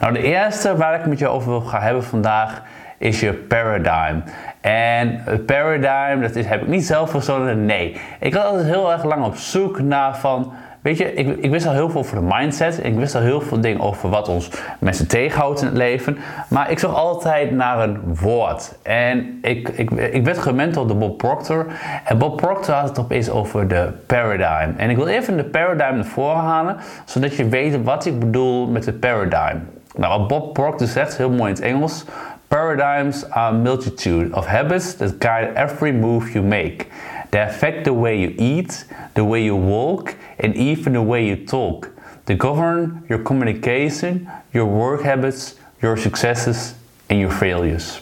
Nou, 0.00 0.12
de 0.12 0.22
eerste 0.22 0.76
waar 0.76 1.00
ik 1.00 1.06
met 1.06 1.18
je 1.18 1.28
over 1.28 1.50
wil 1.50 1.60
gaan 1.60 1.82
hebben 1.82 2.04
vandaag 2.04 2.62
is 2.98 3.20
je 3.20 3.32
paradigm. 3.32 4.20
En 4.60 5.22
paradigm, 5.46 6.20
dat 6.20 6.36
is, 6.36 6.46
heb 6.46 6.62
ik 6.62 6.68
niet 6.68 6.86
zelf 6.86 7.10
verzonnen, 7.10 7.64
nee. 7.64 7.96
Ik 8.20 8.34
was 8.34 8.44
altijd 8.44 8.66
heel 8.66 8.92
erg 8.92 9.04
lang 9.04 9.24
op 9.24 9.36
zoek 9.36 9.80
naar 9.80 10.16
van... 10.16 10.52
Weet 10.80 10.98
je, 10.98 11.14
ik, 11.14 11.36
ik, 11.36 11.50
wist 11.50 11.66
al 11.66 11.72
heel 11.72 11.90
veel 11.90 12.00
over 12.00 12.16
de 12.16 12.26
mindset. 12.34 12.84
Ik 12.84 12.94
wist 12.94 13.14
al 13.14 13.20
heel 13.20 13.40
veel 13.40 13.60
dingen 13.60 13.80
over 13.80 14.08
wat 14.08 14.28
ons 14.28 14.50
mensen 14.78 15.08
tegenhoudt 15.08 15.60
in 15.60 15.66
het 15.66 15.76
leven. 15.76 16.18
Maar 16.48 16.70
ik 16.70 16.78
zocht 16.78 16.94
altijd 16.96 17.50
naar 17.50 17.82
een 17.82 18.00
woord. 18.20 18.78
En 18.82 19.38
ik, 19.42 19.68
ik, 19.68 19.90
ik 19.90 20.24
werd 20.24 20.38
gementord 20.38 20.88
door 20.88 20.96
Bob 20.96 21.18
Proctor. 21.18 21.66
En 22.04 22.18
Bob 22.18 22.36
Proctor 22.36 22.74
had 22.74 22.88
het 22.88 22.98
opeens 22.98 23.30
over 23.30 23.68
de 23.68 23.92
paradigm. 24.06 24.70
En 24.76 24.90
ik 24.90 24.96
wil 24.96 25.06
even 25.06 25.36
de 25.36 25.44
paradigm 25.44 25.94
naar 25.94 26.04
voren 26.04 26.42
halen. 26.42 26.76
Zodat 27.04 27.36
je 27.36 27.48
weet 27.48 27.82
wat 27.82 28.06
ik 28.06 28.18
bedoel 28.18 28.66
met 28.66 28.84
de 28.84 28.92
paradigm. 28.92 29.56
Nou, 29.96 30.18
wat 30.18 30.28
Bob 30.28 30.52
Proctor 30.52 30.86
zegt, 30.86 31.16
heel 31.16 31.30
mooi 31.30 31.50
in 31.50 31.54
het 31.54 31.60
Engels. 31.60 32.04
Paradigms 32.50 33.24
are 33.24 33.50
a 33.50 33.52
multitude 33.52 34.32
of 34.32 34.46
habits 34.46 34.94
that 34.94 35.18
guide 35.18 35.54
every 35.54 35.92
move 35.92 36.34
you 36.34 36.42
make. 36.42 36.90
They 37.30 37.40
affect 37.40 37.84
the 37.84 37.92
way 37.92 38.18
you 38.18 38.34
eat, 38.38 38.84
the 39.14 39.24
way 39.24 39.44
you 39.44 39.54
walk, 39.54 40.16
and 40.38 40.56
even 40.56 40.94
the 40.94 41.02
way 41.02 41.26
you 41.26 41.44
talk. 41.44 41.90
They 42.24 42.36
govern 42.36 43.04
your 43.08 43.18
communication, 43.18 44.30
your 44.52 44.64
work 44.64 45.02
habits, 45.02 45.56
your 45.82 45.96
successes, 45.96 46.74
and 47.10 47.20
your 47.20 47.30
failures. 47.30 48.00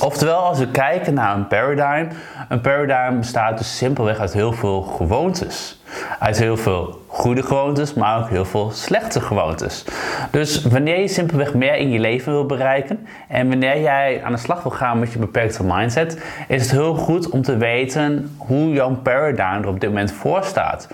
Oftewel, 0.00 0.38
als 0.38 0.58
we 0.58 0.70
kijken 0.70 1.14
naar 1.14 1.36
een 1.36 1.46
paradigm, 1.46 2.08
een 2.48 2.60
paradigm 2.60 3.18
bestaat 3.18 3.58
dus 3.58 3.76
simpelweg 3.76 4.18
uit 4.18 4.32
heel 4.32 4.52
veel 4.52 4.82
gewoontes. 4.82 5.82
Uit 6.18 6.38
heel 6.38 6.56
veel 6.56 7.02
goede 7.06 7.42
gewoontes, 7.42 7.94
maar 7.94 8.18
ook 8.18 8.28
heel 8.28 8.44
veel 8.44 8.70
slechte 8.70 9.20
gewoontes. 9.20 9.84
Dus 10.30 10.62
wanneer 10.62 11.00
je 11.00 11.08
simpelweg 11.08 11.54
meer 11.54 11.76
in 11.76 11.90
je 11.90 11.98
leven 11.98 12.32
wil 12.32 12.46
bereiken 12.46 13.06
en 13.28 13.48
wanneer 13.48 13.80
jij 13.80 14.22
aan 14.24 14.32
de 14.32 14.38
slag 14.38 14.62
wil 14.62 14.72
gaan 14.72 14.98
met 14.98 15.12
je 15.12 15.18
beperkte 15.18 15.64
mindset, 15.64 16.22
is 16.48 16.62
het 16.62 16.70
heel 16.70 16.94
goed 16.94 17.28
om 17.28 17.42
te 17.42 17.56
weten 17.56 18.34
hoe 18.36 18.72
jouw 18.72 18.94
paradigm 18.94 19.62
er 19.62 19.68
op 19.68 19.80
dit 19.80 19.88
moment 19.88 20.12
voor 20.12 20.44
staat. 20.44 20.88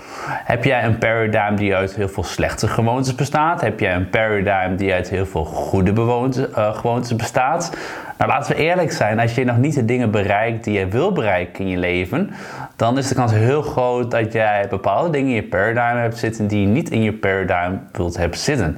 Heb 0.45 0.65
jij 0.65 0.85
een 0.85 0.99
paradigm 0.99 1.55
die 1.55 1.75
uit 1.75 1.95
heel 1.95 2.09
veel 2.09 2.25
slechte 2.25 2.69
gewoontes 2.69 3.15
bestaat? 3.15 3.61
Heb 3.61 3.81
jij 3.81 3.95
een 3.95 4.11
paradigm 4.11 4.77
die 4.77 4.93
uit 4.93 5.09
heel 5.09 5.27
veel 5.27 5.45
goede 5.45 5.93
uh, 6.57 6.75
gewoontes 6.75 7.17
bestaat? 7.17 7.73
Nou, 8.21 8.33
laten 8.33 8.57
we 8.57 8.63
eerlijk 8.63 8.93
zijn, 8.93 9.21
als 9.21 9.35
je 9.35 9.45
nog 9.45 9.57
niet 9.57 9.75
de 9.75 9.85
dingen 9.85 10.11
bereikt 10.11 10.65
die 10.65 10.79
je 10.79 10.87
wil 10.89 11.13
bereiken 11.13 11.65
in 11.65 11.71
je 11.71 11.77
leven, 11.77 12.31
dan 12.77 12.99
is 12.99 13.09
de 13.09 13.15
kans 13.15 13.33
heel 13.33 13.63
groot 13.63 14.11
dat 14.11 14.33
jij 14.33 14.67
bepaalde 14.71 15.11
dingen 15.11 15.29
in 15.29 15.35
je 15.35 15.43
paradigm 15.43 16.01
hebt 16.01 16.19
zitten 16.19 16.47
die 16.47 16.61
je 16.61 16.67
niet 16.67 16.91
in 16.91 17.03
je 17.03 17.13
paradigm 17.13 17.77
wilt 17.93 18.17
hebben 18.17 18.39
zitten. 18.39 18.77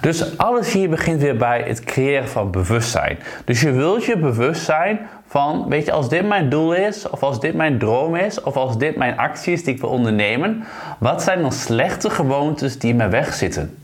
Dus 0.00 0.38
alles 0.38 0.72
hier 0.72 0.88
begint 0.88 1.20
weer 1.20 1.36
bij 1.36 1.62
het 1.66 1.84
creëren 1.84 2.28
van 2.28 2.50
bewustzijn. 2.50 3.18
Dus 3.44 3.60
je 3.60 3.72
wilt 3.72 4.04
je 4.04 4.18
bewust 4.18 4.64
zijn 4.64 4.98
van, 5.26 5.68
weet 5.68 5.84
je, 5.84 5.92
als 5.92 6.08
dit 6.08 6.28
mijn 6.28 6.48
doel 6.48 6.74
is, 6.74 7.10
of 7.10 7.22
als 7.22 7.40
dit 7.40 7.54
mijn 7.54 7.78
droom 7.78 8.16
is, 8.16 8.42
of 8.42 8.56
als 8.56 8.78
dit 8.78 8.96
mijn 8.96 9.16
actie 9.16 9.52
is 9.52 9.64
die 9.64 9.74
ik 9.74 9.80
wil 9.80 9.90
ondernemen, 9.90 10.64
wat 10.98 11.22
zijn 11.22 11.40
dan 11.40 11.52
slechte 11.52 12.10
gewoontes 12.10 12.78
die 12.78 12.90
in 12.90 12.96
mijn 12.96 13.10
weg 13.10 13.34
zitten? 13.34 13.76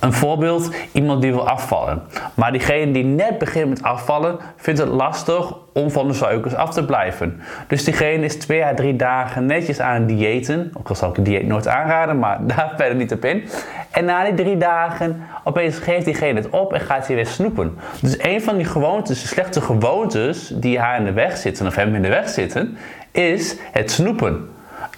Een 0.00 0.12
voorbeeld, 0.12 0.70
iemand 0.92 1.22
die 1.22 1.32
wil 1.32 1.48
afvallen. 1.48 2.02
Maar 2.34 2.52
diegene 2.52 2.92
die 2.92 3.04
net 3.04 3.38
begint 3.38 3.68
met 3.68 3.82
afvallen, 3.82 4.38
vindt 4.56 4.80
het 4.80 4.88
lastig 4.88 5.54
om 5.72 5.90
van 5.90 6.08
de 6.08 6.14
suikers 6.14 6.54
af 6.54 6.72
te 6.72 6.84
blijven. 6.84 7.40
Dus 7.68 7.84
diegene 7.84 8.24
is 8.24 8.36
twee 8.36 8.64
à 8.64 8.74
drie 8.74 8.96
dagen 8.96 9.46
netjes 9.46 9.80
aan 9.80 9.94
het 9.94 10.08
diëten. 10.08 10.70
Ook 10.78 10.88
al 10.88 10.94
zal 10.94 11.10
ik 11.10 11.16
een 11.16 11.24
dieet 11.24 11.46
nooit 11.46 11.68
aanraden, 11.68 12.18
maar 12.18 12.38
daar 12.46 12.72
verder 12.76 12.96
niet 12.96 13.12
op 13.12 13.24
in. 13.24 13.48
En 13.90 14.04
na 14.04 14.24
die 14.24 14.34
drie 14.34 14.56
dagen, 14.56 15.22
opeens 15.44 15.78
geeft 15.78 16.04
diegene 16.04 16.40
het 16.40 16.50
op 16.50 16.72
en 16.72 16.80
gaat 16.80 17.06
hij 17.06 17.16
weer 17.16 17.26
snoepen. 17.26 17.78
Dus 18.00 18.22
een 18.22 18.42
van 18.42 18.56
die 18.56 18.66
gewoontes, 18.66 19.22
de 19.22 19.28
slechte 19.28 19.60
gewoontes 19.60 20.52
die 20.54 20.78
haar 20.78 20.98
in 20.98 21.04
de 21.04 21.12
weg 21.12 21.36
zitten, 21.36 21.66
of 21.66 21.74
hem 21.74 21.94
in 21.94 22.02
de 22.02 22.08
weg 22.08 22.28
zitten, 22.28 22.76
is 23.10 23.56
het 23.72 23.90
snoepen. 23.90 24.48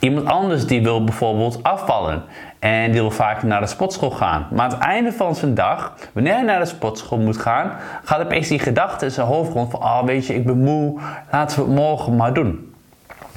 Iemand 0.00 0.26
anders 0.26 0.66
die 0.66 0.82
wil 0.82 1.04
bijvoorbeeld 1.04 1.62
afvallen 1.62 2.23
en 2.58 2.90
die 2.90 3.00
wil 3.00 3.10
vaak 3.10 3.42
naar 3.42 3.60
de 3.60 3.66
sportschool 3.66 4.10
gaan. 4.10 4.46
Maar 4.50 4.64
aan 4.64 4.70
het 4.70 4.80
einde 4.80 5.12
van 5.12 5.34
zijn 5.34 5.54
dag, 5.54 5.94
wanneer 6.12 6.34
hij 6.34 6.42
naar 6.42 6.58
de 6.58 6.64
sportschool 6.64 7.18
moet 7.18 7.36
gaan, 7.36 7.72
gaat 8.04 8.20
opeens 8.20 8.48
die 8.48 8.58
gedachte 8.58 9.04
in 9.04 9.10
zijn 9.10 9.26
hoofd 9.26 9.52
rond 9.52 9.70
van, 9.70 9.80
ah 9.80 9.98
oh, 10.00 10.04
weet 10.04 10.26
je, 10.26 10.34
ik 10.34 10.46
ben 10.46 10.58
moe, 10.58 11.00
laten 11.30 11.58
we 11.58 11.64
het 11.64 11.75
morgen 11.75 12.16
maar 12.16 12.32
doen. 12.32 12.75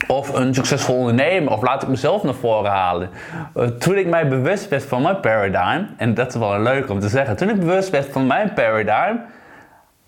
of 0.07 0.33
een 0.33 0.53
succesvol 0.53 0.95
ondernemer, 0.95 1.51
of 1.51 1.61
laat 1.61 1.81
ik 1.81 1.87
mezelf 1.87 2.23
naar 2.23 2.33
voren 2.33 2.71
halen. 2.71 3.09
Eh, 3.55 3.63
toen 3.65 3.97
ik 3.97 4.07
mij 4.07 4.27
bewust 4.27 4.67
werd 4.67 4.83
van 4.83 5.01
mijn 5.01 5.19
paradigm, 5.19 5.83
en 5.97 6.13
dat 6.13 6.27
is 6.27 6.35
wel 6.35 6.59
leuk 6.59 6.89
om 6.89 6.99
te 6.99 7.09
zeggen, 7.09 7.35
toen 7.35 7.49
ik 7.49 7.59
bewust 7.59 7.89
werd 7.89 8.11
van 8.11 8.27
mijn 8.27 8.53
paradigm, 8.53 9.15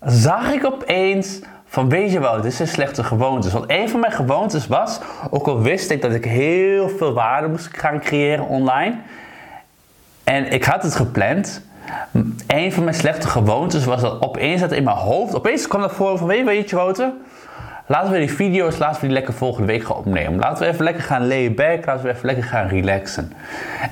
zag 0.00 0.52
ik 0.52 0.64
opeens 0.66 1.40
van 1.72 1.88
weet 1.88 2.12
je 2.12 2.20
wel, 2.20 2.40
dit 2.40 2.54
zijn 2.54 2.68
slechte 2.68 3.04
gewoontes. 3.04 3.52
Want 3.52 3.64
een 3.66 3.88
van 3.88 4.00
mijn 4.00 4.12
gewoontes 4.12 4.66
was, 4.66 5.00
ook 5.30 5.46
al 5.46 5.62
wist 5.62 5.90
ik 5.90 6.02
dat 6.02 6.12
ik 6.12 6.24
heel 6.24 6.88
veel 6.88 7.12
waarde 7.12 7.48
moest 7.48 7.68
gaan 7.72 8.00
creëren 8.00 8.46
online, 8.46 8.94
en 10.24 10.52
ik 10.52 10.64
had 10.64 10.82
het 10.82 10.94
gepland, 10.94 11.62
een 12.46 12.72
van 12.72 12.84
mijn 12.84 12.96
slechte 12.96 13.28
gewoontes 13.28 13.84
was 13.84 14.00
dat 14.00 14.22
opeens 14.22 14.60
dat 14.60 14.72
in 14.72 14.84
mijn 14.84 14.96
hoofd, 14.96 15.34
opeens 15.34 15.66
kwam 15.66 15.80
dat 15.80 15.92
voor 15.92 16.18
van 16.18 16.26
weet 16.26 16.46
je, 16.46 16.64
je 16.66 16.76
Wouter, 16.76 17.12
Laten 17.86 18.12
we 18.12 18.18
die 18.18 18.32
video's, 18.32 18.78
laten 18.78 19.00
we 19.00 19.06
die 19.06 19.16
lekker 19.16 19.34
volgende 19.34 19.66
week 19.66 19.84
gaan 19.84 19.96
opnemen. 19.96 20.38
Laten 20.38 20.62
we 20.62 20.72
even 20.72 20.84
lekker 20.84 21.02
gaan 21.02 21.26
lay 21.26 21.54
back, 21.54 21.86
laten 21.86 22.04
we 22.04 22.10
even 22.10 22.26
lekker 22.26 22.44
gaan 22.44 22.68
relaxen. 22.68 23.32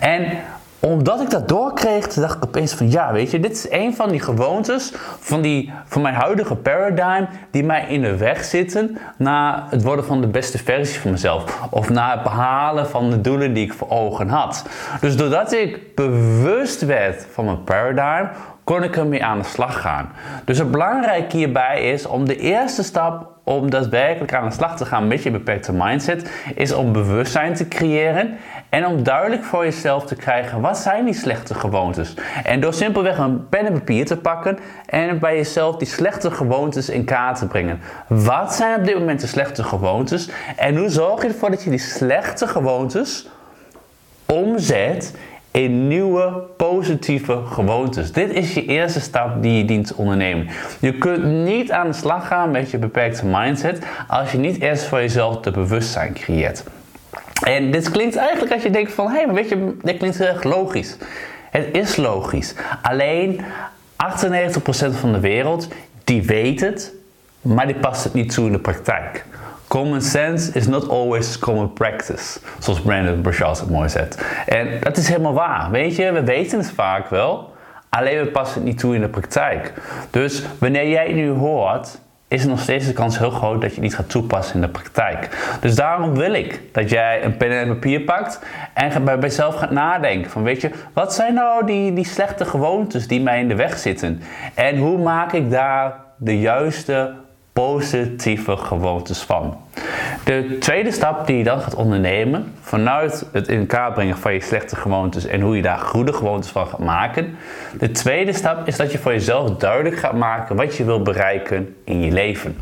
En 0.01 0.39
omdat 0.81 1.21
ik 1.21 1.31
dat 1.31 1.49
doorkreeg, 1.49 2.07
dacht 2.07 2.37
ik 2.37 2.45
opeens 2.45 2.73
van 2.73 2.91
ja, 2.91 3.13
weet 3.13 3.31
je, 3.31 3.41
dit 3.41 3.53
is 3.53 3.71
een 3.71 3.95
van 3.95 4.11
die 4.11 4.21
gewoontes 4.21 4.93
van, 5.19 5.41
die, 5.41 5.73
van 5.85 6.03
mijn 6.03 6.15
huidige 6.15 6.55
paradigm 6.55 7.25
die 7.51 7.65
mij 7.65 7.87
in 7.89 8.03
de 8.03 8.17
weg 8.17 8.45
zitten 8.45 8.99
naar 9.17 9.65
het 9.69 9.83
worden 9.83 10.05
van 10.05 10.21
de 10.21 10.27
beste 10.27 10.59
versie 10.59 11.01
van 11.01 11.11
mezelf. 11.11 11.61
Of 11.71 11.89
naar 11.89 12.13
het 12.13 12.23
behalen 12.23 12.89
van 12.89 13.11
de 13.11 13.21
doelen 13.21 13.53
die 13.53 13.65
ik 13.65 13.73
voor 13.73 13.91
ogen 13.91 14.29
had. 14.29 14.65
Dus 15.01 15.17
doordat 15.17 15.53
ik 15.53 15.95
bewust 15.95 16.85
werd 16.85 17.27
van 17.33 17.45
mijn 17.45 17.65
paradigm, 17.65 18.27
kon 18.71 18.83
ik 18.83 18.97
ermee 18.97 19.25
aan 19.25 19.39
de 19.39 19.45
slag 19.45 19.81
gaan. 19.81 20.13
Dus 20.45 20.59
het 20.59 20.71
belangrijke 20.71 21.37
hierbij 21.37 21.93
is 21.93 22.07
om 22.07 22.27
de 22.27 22.37
eerste 22.37 22.83
stap 22.83 23.29
om 23.45 23.71
daadwerkelijk 23.71 24.35
aan 24.35 24.49
de 24.49 24.55
slag 24.55 24.77
te 24.77 24.85
gaan 24.85 25.07
met 25.07 25.23
je 25.23 25.31
beperkte 25.31 25.73
mindset, 25.73 26.31
is 26.55 26.73
om 26.73 26.93
bewustzijn 26.93 27.55
te 27.55 27.69
creëren 27.69 28.37
en 28.69 28.87
om 28.87 29.03
duidelijk 29.03 29.45
voor 29.45 29.65
jezelf 29.65 30.05
te 30.05 30.15
krijgen 30.15 30.61
wat 30.61 30.79
zijn 30.79 31.05
die 31.05 31.15
slechte 31.15 31.55
gewoontes. 31.55 32.15
En 32.45 32.61
door 32.61 32.75
simpelweg 32.75 33.19
een 33.19 33.49
pen 33.49 33.67
en 33.67 33.73
papier 33.73 34.07
te 34.07 34.17
pakken 34.17 34.59
en 34.87 35.19
bij 35.19 35.37
jezelf 35.37 35.77
die 35.77 35.89
slechte 35.89 36.31
gewoontes 36.31 36.89
in 36.89 37.05
kaart 37.05 37.39
te 37.39 37.47
brengen. 37.47 37.81
Wat 38.07 38.55
zijn 38.55 38.79
op 38.79 38.85
dit 38.85 38.99
moment 38.99 39.21
de 39.21 39.27
slechte 39.27 39.65
gewoontes 39.65 40.31
en 40.57 40.77
hoe 40.77 40.89
zorg 40.89 41.23
je 41.23 41.29
ervoor 41.29 41.51
dat 41.51 41.63
je 41.63 41.71
die 41.71 41.79
slechte 41.79 42.47
gewoontes 42.47 43.29
omzet 44.27 45.15
in 45.51 45.89
nieuwe 45.89 46.43
positieve 46.57 47.43
gewoontes. 47.47 48.13
Dit 48.13 48.33
is 48.33 48.55
je 48.55 48.65
eerste 48.65 49.01
stap 49.01 49.43
die 49.43 49.57
je 49.57 49.65
dient 49.65 49.87
te 49.87 49.97
ondernemen. 49.97 50.49
Je 50.81 50.99
kunt 50.99 51.25
niet 51.25 51.73
aan 51.73 51.87
de 51.87 51.93
slag 51.93 52.27
gaan 52.27 52.51
met 52.51 52.71
je 52.71 52.79
beperkte 52.79 53.27
mindset 53.27 53.87
als 54.09 54.33
je 54.33 54.39
niet 54.39 54.61
eerst 54.61 54.85
voor 54.85 54.99
jezelf 54.99 55.41
de 55.41 55.51
bewustzijn 55.51 56.13
creëert. 56.13 56.65
En 57.47 57.71
dit 57.71 57.91
klinkt 57.91 58.17
eigenlijk 58.17 58.53
als 58.53 58.63
je 58.63 58.71
denkt 58.71 58.93
van, 58.93 59.07
hé, 59.07 59.17
hey, 59.17 59.27
maar 59.27 59.35
weet 59.35 59.49
je, 59.49 59.77
dit 59.83 59.97
klinkt 59.97 60.19
heel 60.19 60.27
erg 60.27 60.43
logisch. 60.43 60.97
Het 61.51 61.67
is 61.73 61.97
logisch. 61.97 62.55
Alleen 62.83 63.41
98% 63.41 63.45
van 64.91 65.13
de 65.13 65.21
wereld, 65.21 65.69
die 66.05 66.23
weet 66.23 66.61
het, 66.61 66.93
maar 67.41 67.67
die 67.67 67.77
past 67.77 68.05
het 68.05 68.15
niet 68.15 68.35
toe 68.35 68.47
in 68.47 68.53
de 68.53 68.59
praktijk. 68.59 69.25
Common 69.71 70.03
sense 70.03 70.53
is 70.53 70.67
not 70.67 70.89
always 70.89 71.39
common 71.39 71.73
practice. 71.73 72.41
Zoals 72.59 72.81
Brandon 72.81 73.23
Burchard 73.23 73.61
het 73.61 73.71
mooi 73.71 73.89
zegt. 73.89 74.25
En 74.47 74.81
dat 74.81 74.97
is 74.97 75.09
helemaal 75.09 75.33
waar. 75.33 75.71
Weet 75.71 75.97
je, 75.97 76.13
we 76.13 76.25
weten 76.25 76.59
het 76.59 76.71
vaak 76.71 77.09
wel. 77.09 77.53
Alleen 77.89 78.19
we 78.19 78.27
passen 78.27 78.61
het 78.61 78.65
niet 78.65 78.79
toe 78.79 78.95
in 78.95 79.01
de 79.01 79.09
praktijk. 79.09 79.73
Dus 80.11 80.43
wanneer 80.59 80.89
jij 80.89 81.07
het 81.07 81.15
nu 81.15 81.31
hoort, 81.31 81.99
is 82.29 82.43
er 82.43 82.49
nog 82.49 82.61
steeds 82.61 82.87
de 82.87 82.93
kans 82.93 83.19
heel 83.19 83.31
groot 83.31 83.61
dat 83.61 83.71
je 83.71 83.75
het 83.75 83.85
niet 83.85 83.95
gaat 83.95 84.09
toepassen 84.09 84.55
in 84.55 84.61
de 84.61 84.69
praktijk. 84.69 85.29
Dus 85.61 85.75
daarom 85.75 86.15
wil 86.15 86.33
ik 86.33 86.61
dat 86.73 86.91
jij 86.91 87.25
een 87.25 87.37
pen 87.37 87.51
en 87.51 87.69
papier 87.69 88.01
pakt 88.01 88.41
en 88.75 89.05
bij 89.05 89.19
jezelf 89.19 89.55
gaat 89.55 89.71
nadenken 89.71 90.31
van 90.31 90.43
weet 90.43 90.61
je, 90.61 90.71
wat 90.93 91.15
zijn 91.15 91.35
nou 91.35 91.67
die, 91.67 91.93
die 91.93 92.07
slechte 92.07 92.45
gewoontes 92.45 93.07
die 93.07 93.21
mij 93.21 93.41
in 93.41 93.49
de 93.49 93.55
weg 93.55 93.79
zitten? 93.79 94.23
En 94.55 94.79
hoe 94.79 94.99
maak 94.99 95.33
ik 95.33 95.51
daar 95.51 95.95
de 96.17 96.41
juiste 96.41 97.15
positieve 97.61 98.57
gewoontes 98.57 99.19
van. 99.23 99.57
De 100.25 100.57
tweede 100.61 100.93
stap 100.93 101.27
die 101.27 101.37
je 101.37 101.45
dan 101.45 101.61
gaat 101.61 101.75
ondernemen, 101.75 102.53
vanuit 102.61 103.27
het 103.33 103.49
in 103.49 103.67
kaart 103.67 103.95
brengen 103.95 104.19
van 104.19 104.33
je 104.33 104.41
slechte 104.41 104.77
gewoontes 104.77 105.27
en 105.27 105.41
hoe 105.41 105.57
je 105.57 105.63
daar 105.63 105.79
goede 105.79 106.13
gewoontes 106.13 106.51
van 106.51 106.67
gaat 106.67 106.79
maken. 106.79 107.37
De 107.79 107.91
tweede 107.91 108.33
stap 108.33 108.67
is 108.67 108.77
dat 108.77 108.93
je 108.93 108.99
voor 108.99 109.13
jezelf 109.13 109.57
duidelijk 109.57 109.97
gaat 109.97 110.13
maken 110.13 110.57
wat 110.57 110.77
je 110.77 110.85
wil 110.85 111.03
bereiken 111.03 111.77
in 111.85 112.01
je 112.01 112.13
leven. 112.13 112.57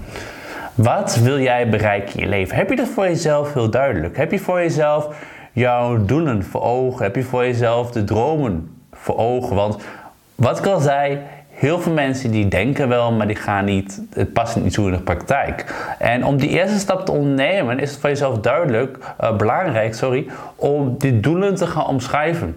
Wat 0.74 1.16
wil 1.16 1.40
jij 1.40 1.68
bereiken 1.68 2.14
in 2.14 2.20
je 2.20 2.28
leven? 2.28 2.56
Heb 2.56 2.70
je 2.70 2.76
dat 2.76 2.88
voor 2.88 3.04
jezelf 3.04 3.54
heel 3.54 3.70
duidelijk? 3.70 4.16
Heb 4.16 4.30
je 4.30 4.38
voor 4.38 4.60
jezelf 4.60 5.08
jouw 5.52 6.04
doelen 6.04 6.44
voor 6.44 6.62
ogen? 6.62 7.02
Heb 7.02 7.16
je 7.16 7.22
voor 7.22 7.44
jezelf 7.44 7.90
de 7.90 8.04
dromen 8.04 8.78
voor 8.92 9.16
ogen? 9.16 9.56
Want 9.56 9.76
wat 10.34 10.66
al 10.66 10.80
zei, 10.80 11.18
heel 11.58 11.80
veel 11.80 11.92
mensen 11.92 12.30
die 12.30 12.48
denken 12.48 12.88
wel, 12.88 13.12
maar 13.12 13.26
die 13.26 13.36
gaan 13.36 13.64
niet, 13.64 14.02
het 14.12 14.32
past 14.32 14.56
niet 14.56 14.74
zo 14.74 14.86
in 14.86 14.92
de 14.92 14.98
praktijk. 14.98 15.74
En 15.98 16.24
om 16.24 16.36
die 16.36 16.48
eerste 16.48 16.78
stap 16.78 17.04
te 17.04 17.12
ondernemen 17.12 17.78
is 17.78 17.90
het 17.90 18.00
voor 18.00 18.08
jezelf 18.08 18.38
duidelijk, 18.38 18.98
uh, 19.20 19.36
belangrijk, 19.36 19.94
sorry, 19.94 20.26
om 20.56 20.94
die 20.98 21.20
doelen 21.20 21.54
te 21.54 21.66
gaan 21.66 21.86
omschrijven. 21.86 22.56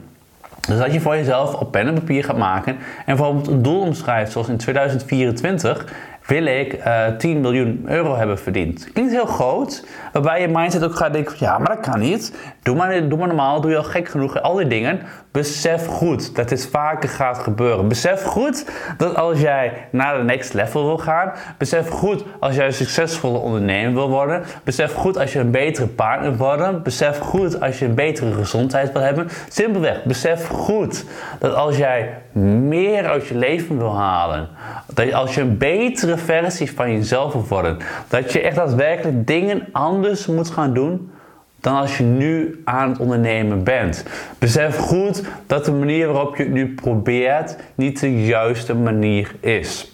Dus 0.67 0.77
dat 0.77 0.93
je 0.93 0.99
voor 0.99 1.15
jezelf 1.15 1.53
op 1.53 1.71
pen 1.71 1.87
en 1.87 1.93
papier 1.93 2.23
gaat 2.23 2.37
maken 2.37 2.73
en 2.75 3.15
bijvoorbeeld 3.15 3.47
een 3.47 3.61
doel 3.61 3.81
omschrijft, 3.81 4.31
zoals 4.31 4.47
in 4.47 4.57
2024 4.57 5.93
wil 6.31 6.45
ik 6.45 6.73
uh, 6.73 7.07
eh, 7.07 7.17
10 7.17 7.41
miljoen 7.41 7.83
euro 7.85 8.15
hebben 8.15 8.39
verdiend. 8.39 8.89
Klinkt 8.93 9.11
heel 9.11 9.25
groot, 9.25 9.85
waarbij 10.13 10.41
je 10.41 10.47
mindset 10.47 10.83
ook 10.83 10.95
gaat 10.95 11.13
denken: 11.13 11.35
ja, 11.39 11.57
maar 11.57 11.75
dat 11.75 11.79
kan 11.79 11.99
niet. 11.99 12.33
Doe 12.63 12.75
maar, 12.75 13.09
doe 13.09 13.17
maar 13.17 13.27
normaal, 13.27 13.61
doe 13.61 13.71
je 13.71 13.77
al 13.77 13.83
gek 13.83 14.09
genoeg, 14.09 14.41
al 14.41 14.55
die 14.55 14.67
dingen. 14.67 14.99
Besef 15.31 15.85
goed 15.85 16.35
dat 16.35 16.49
dit 16.49 16.67
vaker 16.71 17.09
gaat 17.09 17.37
gebeuren. 17.37 17.87
Besef 17.87 18.23
goed 18.23 18.65
dat 18.97 19.15
als 19.15 19.39
jij 19.39 19.87
naar 19.91 20.17
de 20.17 20.23
next 20.23 20.53
level 20.53 20.85
wil 20.85 20.97
gaan, 20.97 21.31
besef 21.57 21.89
goed 21.89 22.23
als 22.39 22.55
jij 22.55 22.65
een 22.65 22.73
succesvolle 22.73 23.37
ondernemer 23.37 23.93
wil 23.93 24.09
worden, 24.09 24.43
besef 24.63 24.93
goed 24.93 25.17
als 25.17 25.33
je 25.33 25.39
een 25.39 25.51
betere 25.51 25.87
partner 25.87 26.37
wil 26.37 26.47
worden, 26.47 26.83
besef 26.83 27.17
goed 27.17 27.61
als 27.61 27.79
je 27.79 27.85
een 27.85 27.95
betere 27.95 28.33
gezondheid 28.33 28.91
wil 28.91 29.01
hebben. 29.01 29.27
Simpelweg, 29.49 30.03
besef 30.03 30.47
goed 30.47 31.05
dat 31.39 31.55
als 31.55 31.77
jij 31.77 32.17
meer 32.33 33.07
uit 33.07 33.27
je 33.27 33.37
leven 33.37 33.77
wil 33.77 33.95
halen, 33.95 34.47
dat 34.93 35.13
als 35.13 35.35
je 35.35 35.41
een 35.41 35.57
betere 35.57 36.17
versie 36.17 36.71
van 36.71 36.91
jezelf 36.91 37.33
wil 37.33 37.45
worden, 37.47 37.77
dat 38.07 38.31
je 38.31 38.41
echt 38.41 38.55
daadwerkelijk 38.55 39.27
dingen 39.27 39.67
anders 39.71 40.25
moet 40.25 40.49
gaan 40.49 40.73
doen 40.73 41.11
dan 41.59 41.75
als 41.75 41.97
je 41.97 42.03
nu 42.03 42.61
aan 42.65 42.89
het 42.89 42.99
ondernemen 42.99 43.63
bent. 43.63 44.05
Besef 44.39 44.77
goed 44.77 45.23
dat 45.47 45.65
de 45.65 45.71
manier 45.71 46.07
waarop 46.07 46.35
je 46.35 46.43
het 46.43 46.51
nu 46.51 46.73
probeert 46.73 47.55
niet 47.75 47.99
de 47.99 48.25
juiste 48.25 48.75
manier 48.75 49.35
is. 49.39 49.91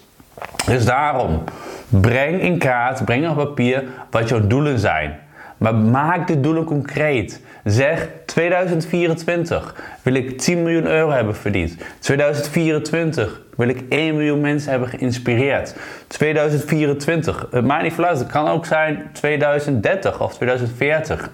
Dus 0.66 0.84
daarom, 0.84 1.42
breng 1.88 2.40
in 2.40 2.58
kaart, 2.58 3.04
breng 3.04 3.28
op 3.28 3.36
papier 3.36 3.84
wat 4.10 4.28
jouw 4.28 4.46
doelen 4.46 4.78
zijn. 4.78 5.18
Maar 5.58 5.74
maak 5.74 6.26
de 6.26 6.40
doelen 6.40 6.64
concreet. 6.64 7.40
Zeg 7.64 8.08
2024 8.24 9.74
wil 10.02 10.14
ik 10.14 10.38
10 10.38 10.62
miljoen 10.62 10.86
euro 10.86 11.10
hebben 11.10 11.36
verdiend. 11.36 11.76
2024 11.98 13.40
wil 13.56 13.68
ik 13.68 13.82
1 13.88 14.16
miljoen 14.16 14.40
mensen 14.40 14.70
hebben 14.70 14.88
geïnspireerd. 14.88 15.74
2024, 16.06 17.46
het 17.50 17.64
maakt 17.64 17.82
niet 17.82 17.98
uit, 17.98 18.18
het 18.18 18.28
kan 18.28 18.48
ook 18.48 18.66
zijn 18.66 19.10
2030 19.12 20.20
of 20.20 20.34
2040. 20.34 21.30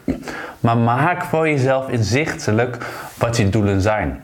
Maar 0.60 0.76
maak 0.76 1.24
voor 1.24 1.48
jezelf 1.48 1.88
inzichtelijk 1.88 2.76
wat 3.18 3.36
je 3.36 3.48
doelen 3.48 3.80
zijn. 3.80 4.22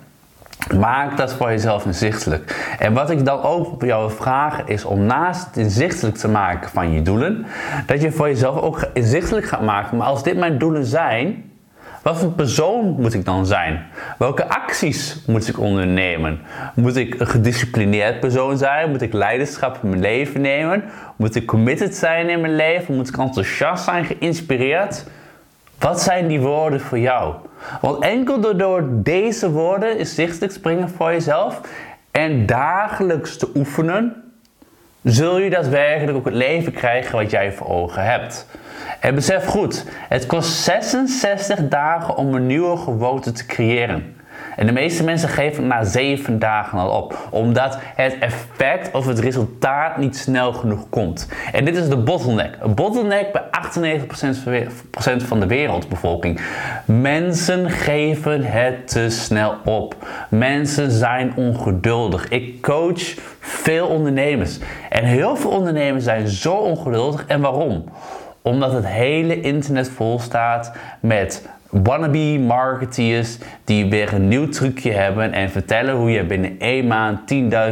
Maak 0.79 1.17
dat 1.17 1.33
voor 1.33 1.51
jezelf 1.51 1.85
inzichtelijk. 1.85 2.75
En 2.79 2.93
wat 2.93 3.11
ik 3.11 3.25
dan 3.25 3.43
ook 3.43 3.73
op 3.73 3.83
jou 3.83 4.11
vraag 4.11 4.65
is 4.65 4.85
om 4.85 5.05
naast 5.05 5.47
het 5.47 5.57
inzichtelijk 5.57 6.17
te 6.17 6.29
maken 6.29 6.71
van 6.71 6.93
je 6.93 7.03
doelen, 7.03 7.47
dat 7.87 8.03
je 8.03 8.13
voor 8.13 8.29
jezelf 8.29 8.61
ook 8.61 8.89
inzichtelijk 8.93 9.47
gaat 9.47 9.63
maken. 9.63 9.97
Maar 9.97 10.07
als 10.07 10.23
dit 10.23 10.37
mijn 10.37 10.59
doelen 10.59 10.85
zijn, 10.85 11.51
wat 12.03 12.19
voor 12.19 12.31
persoon 12.31 12.97
moet 12.99 13.15
ik 13.15 13.25
dan 13.25 13.47
zijn? 13.47 13.87
Welke 14.19 14.49
acties 14.49 15.23
moet 15.27 15.49
ik 15.49 15.59
ondernemen? 15.59 16.41
Moet 16.75 16.97
ik 16.97 17.21
een 17.21 17.27
gedisciplineerd 17.27 18.21
persoon 18.21 18.59
zijn? 18.59 18.91
Moet 18.91 19.03
ik 19.03 19.13
leiderschap 19.13 19.79
in 19.83 19.89
mijn 19.89 20.01
leven 20.01 20.41
nemen? 20.41 20.85
Moet 21.17 21.35
ik 21.35 21.47
committed 21.47 21.95
zijn 21.95 22.29
in 22.29 22.41
mijn 22.41 22.57
leven? 22.57 22.95
Moet 22.95 23.09
ik 23.09 23.17
enthousiast 23.17 23.85
zijn, 23.85 24.05
geïnspireerd? 24.05 25.05
Wat 25.81 26.03
zijn 26.03 26.29
die 26.29 26.41
woorden 26.41 26.81
voor 26.81 26.99
jou? 26.99 27.35
Want 27.81 28.03
enkel 28.03 28.57
door 28.57 28.85
deze 28.89 29.51
woorden 29.51 29.99
inzichtelijk 29.99 30.53
te 30.53 30.61
brengen 30.61 30.89
voor 30.89 31.13
jezelf 31.13 31.61
en 32.11 32.47
dagelijks 32.47 33.37
te 33.37 33.49
oefenen, 33.55 34.33
zul 35.03 35.39
je 35.39 35.51
daadwerkelijk 35.51 36.17
ook 36.17 36.25
het 36.25 36.35
leven 36.35 36.73
krijgen 36.73 37.17
wat 37.19 37.31
jij 37.31 37.53
voor 37.53 37.67
ogen 37.67 38.05
hebt. 38.05 38.47
En 39.01 39.15
besef 39.15 39.45
goed, 39.45 39.85
het 40.09 40.27
kost 40.27 40.53
66 40.53 41.69
dagen 41.69 42.17
om 42.17 42.35
een 42.35 42.47
nieuwe 42.47 42.77
gewoonte 42.77 43.33
te 43.33 43.47
creëren. 43.47 44.17
En 44.57 44.67
de 44.67 44.73
meeste 44.73 45.05
mensen 45.05 45.29
geven 45.29 45.67
na 45.67 45.85
zeven 45.85 46.39
dagen 46.39 46.79
al 46.79 47.03
op. 47.03 47.19
Omdat 47.31 47.79
het 47.81 48.19
effect 48.19 48.91
of 48.95 49.07
het 49.07 49.19
resultaat 49.19 49.97
niet 49.97 50.17
snel 50.17 50.53
genoeg 50.53 50.89
komt. 50.89 51.29
En 51.53 51.65
dit 51.65 51.77
is 51.77 51.89
de 51.89 51.97
bottleneck. 51.97 52.57
Een 52.61 52.75
bottleneck 52.75 53.33
bij 53.33 53.43
98% 55.23 55.27
van 55.27 55.41
de 55.41 55.47
wereldbevolking. 55.47 56.41
Mensen 56.85 57.71
geven 57.71 58.45
het 58.45 58.89
te 58.89 59.11
snel 59.11 59.55
op. 59.65 59.95
Mensen 60.29 60.91
zijn 60.91 61.33
ongeduldig. 61.37 62.29
Ik 62.29 62.63
coach 62.63 63.15
veel 63.41 63.87
ondernemers. 63.87 64.59
En 64.91 65.05
heel 65.05 65.37
veel 65.37 65.51
ondernemers 65.51 66.05
zijn 66.05 66.29
zo 66.29 66.55
ongeduldig. 66.55 67.25
En 67.27 67.41
waarom? 67.41 67.85
Omdat 68.43 68.73
het 68.73 68.87
hele 68.87 69.41
internet 69.41 69.89
vol 69.89 70.19
staat 70.19 70.73
met 71.01 71.49
wannabe 71.71 72.39
marketeers 72.39 73.39
die 73.65 73.91
weer 73.91 74.15
een 74.15 74.29
nieuw 74.29 74.49
trucje 74.49 74.93
hebben 74.93 75.33
en 75.33 75.51
vertellen 75.51 75.95
hoe 75.95 76.11
je 76.11 76.25
binnen 76.25 76.59
één 76.59 76.87
maand 76.87 77.21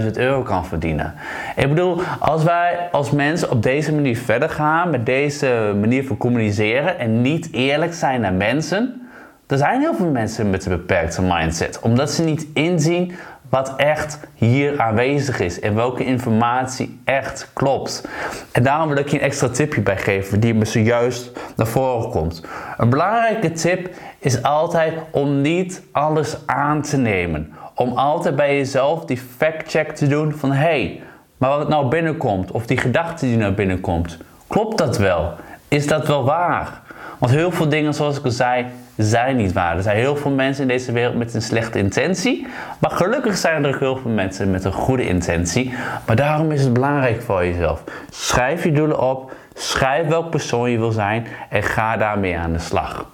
10.000 0.03 0.11
euro 0.13 0.43
kan 0.43 0.67
verdienen. 0.67 1.15
Ik 1.57 1.69
bedoel, 1.69 2.01
als 2.19 2.45
wij 2.45 2.89
als 2.93 3.11
mensen 3.11 3.51
op 3.51 3.63
deze 3.63 3.95
manier 3.95 4.17
verder 4.17 4.51
gaan, 4.51 4.91
met 4.91 5.07
deze 5.07 5.75
manier 5.81 6.07
van 6.07 6.17
communiceren 6.17 6.99
en 6.99 7.23
niet 7.23 7.49
eerlijk 7.53 7.95
zijn 7.95 8.21
naar 8.21 8.33
mensen, 8.33 9.09
er 9.47 9.59
zijn 9.59 9.81
heel 9.81 9.95
veel 9.95 10.11
mensen 10.11 10.51
met 10.51 10.67
een 10.67 10.73
beperkte 10.73 11.23
mindset, 11.23 11.81
omdat 11.81 12.11
ze 12.11 12.23
niet 12.25 12.47
inzien 12.55 13.13
wat 13.49 13.77
echt 13.77 14.21
hier 14.35 14.81
aanwezig 14.81 15.41
is 15.41 15.61
en 15.61 15.75
welke 15.75 16.05
informatie 16.05 17.01
echt 17.05 17.51
klopt. 17.53 18.09
En 18.53 18.63
daarom 18.63 18.89
wil 18.89 18.99
ik 18.99 19.09
je 19.09 19.17
een 19.17 19.23
extra 19.25 19.49
tipje 19.49 19.81
bij 19.81 19.97
geven 19.97 20.41
die 20.41 20.55
me 20.55 20.65
zojuist 20.65 21.33
naar 21.57 21.67
voren 21.67 22.11
komt. 22.11 22.43
Een 22.77 22.91
belangrijke 22.91 23.51
tip 23.51 23.91
is 24.19 24.43
altijd 24.43 24.95
om 25.11 25.41
niet 25.41 25.83
alles 25.93 26.37
aan 26.47 26.83
te 26.83 26.97
nemen. 26.97 27.53
Om 27.75 27.93
altijd 27.93 28.37
bij 28.37 28.57
jezelf 28.57 29.05
die 29.05 29.23
fact-check 29.37 29.91
te 29.91 30.07
doen 30.07 30.33
van 30.33 30.53
hé, 30.53 30.59
hey, 30.59 31.03
maar 31.37 31.59
wat 31.59 31.69
nou 31.69 31.89
binnenkomt 31.89 32.51
of 32.51 32.67
die 32.67 32.77
gedachte 32.77 33.27
die 33.27 33.37
nou 33.37 33.53
binnenkomt, 33.53 34.19
klopt 34.47 34.79
dat 34.79 34.99
wel? 34.99 35.35
Is 35.69 35.87
dat 35.87 36.07
wel 36.07 36.25
waar? 36.25 36.83
Want 37.19 37.33
heel 37.33 37.51
veel 37.51 37.69
dingen, 37.69 37.95
zoals 37.95 38.19
ik 38.19 38.25
al 38.25 38.31
zei, 38.31 38.67
zijn 38.97 39.37
niet 39.37 39.53
waar. 39.53 39.77
Er 39.77 39.83
zijn 39.83 39.97
heel 39.97 40.17
veel 40.17 40.31
mensen 40.31 40.63
in 40.63 40.69
deze 40.69 40.93
wereld 40.93 41.15
met 41.15 41.35
een 41.35 41.43
slechte 41.43 41.79
intentie. 41.79 42.47
Maar 42.79 42.91
gelukkig 42.91 43.37
zijn 43.37 43.65
er 43.65 43.75
ook 43.75 43.81
heel 43.81 43.97
veel 43.97 44.11
mensen 44.11 44.51
met 44.51 44.65
een 44.65 44.73
goede 44.73 45.09
intentie. 45.09 45.75
Maar 46.07 46.17
daarom 46.17 46.53
is 46.53 46.63
het 46.63 46.73
belangrijk 46.73 47.23
voor 47.23 47.45
jezelf. 47.45 47.85
Schrijf 48.11 48.65
je 48.65 48.73
doelen 48.73 49.01
op. 49.01 49.33
Schrijf 49.55 50.07
welk 50.07 50.31
persoon 50.31 50.71
je 50.71 50.79
wil 50.79 50.93
zijn. 50.93 51.27
En 51.49 51.63
ga 51.63 51.97
daarmee 51.97 52.39
aan 52.39 52.53
de 52.53 52.59
slag. 52.59 53.07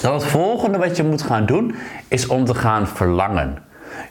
Dan 0.00 0.14
het 0.14 0.24
volgende 0.24 0.78
wat 0.78 0.96
je 0.96 1.04
moet 1.04 1.22
gaan 1.22 1.46
doen 1.46 1.74
is 2.08 2.26
om 2.26 2.44
te 2.44 2.54
gaan 2.54 2.86
verlangen. 2.86 3.58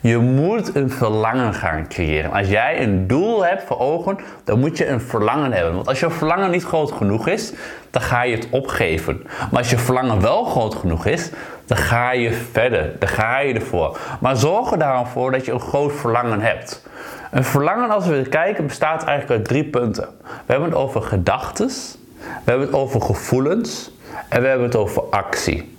Je 0.01 0.17
moet 0.17 0.75
een 0.75 0.89
verlangen 0.89 1.53
gaan 1.53 1.87
creëren. 1.87 2.31
Als 2.31 2.47
jij 2.47 2.83
een 2.83 3.07
doel 3.07 3.45
hebt 3.45 3.63
voor 3.63 3.79
ogen, 3.79 4.17
dan 4.43 4.59
moet 4.59 4.77
je 4.77 4.87
een 4.87 5.01
verlangen 5.01 5.51
hebben. 5.51 5.73
Want 5.73 5.87
als 5.87 5.99
je 5.99 6.09
verlangen 6.09 6.51
niet 6.51 6.63
groot 6.63 6.91
genoeg 6.91 7.27
is, 7.27 7.53
dan 7.91 8.01
ga 8.01 8.23
je 8.23 8.35
het 8.35 8.47
opgeven. 8.49 9.21
Maar 9.23 9.59
als 9.59 9.69
je 9.69 9.77
verlangen 9.77 10.21
wel 10.21 10.43
groot 10.43 10.75
genoeg 10.75 11.05
is, 11.05 11.29
dan 11.65 11.77
ga 11.77 12.11
je 12.11 12.33
verder. 12.33 12.95
Dan 12.99 13.09
ga 13.09 13.39
je 13.39 13.53
ervoor. 13.53 13.99
Maar 14.19 14.35
zorg 14.35 14.71
er 14.71 14.77
daarom 14.77 15.05
voor 15.05 15.31
dat 15.31 15.45
je 15.45 15.51
een 15.51 15.59
groot 15.59 15.93
verlangen 15.93 16.41
hebt. 16.41 16.85
Een 17.31 17.43
verlangen, 17.43 17.89
als 17.89 18.05
we 18.05 18.21
kijken, 18.29 18.67
bestaat 18.67 19.03
eigenlijk 19.03 19.39
uit 19.39 19.47
drie 19.47 19.63
punten. 19.63 20.07
We 20.21 20.51
hebben 20.51 20.69
het 20.69 20.77
over 20.77 21.01
gedachten, 21.01 21.67
we 21.67 22.49
hebben 22.51 22.67
het 22.67 22.75
over 22.75 23.01
gevoelens 23.01 23.91
en 24.29 24.41
we 24.41 24.47
hebben 24.47 24.67
het 24.67 24.75
over 24.75 25.01
actie. 25.01 25.75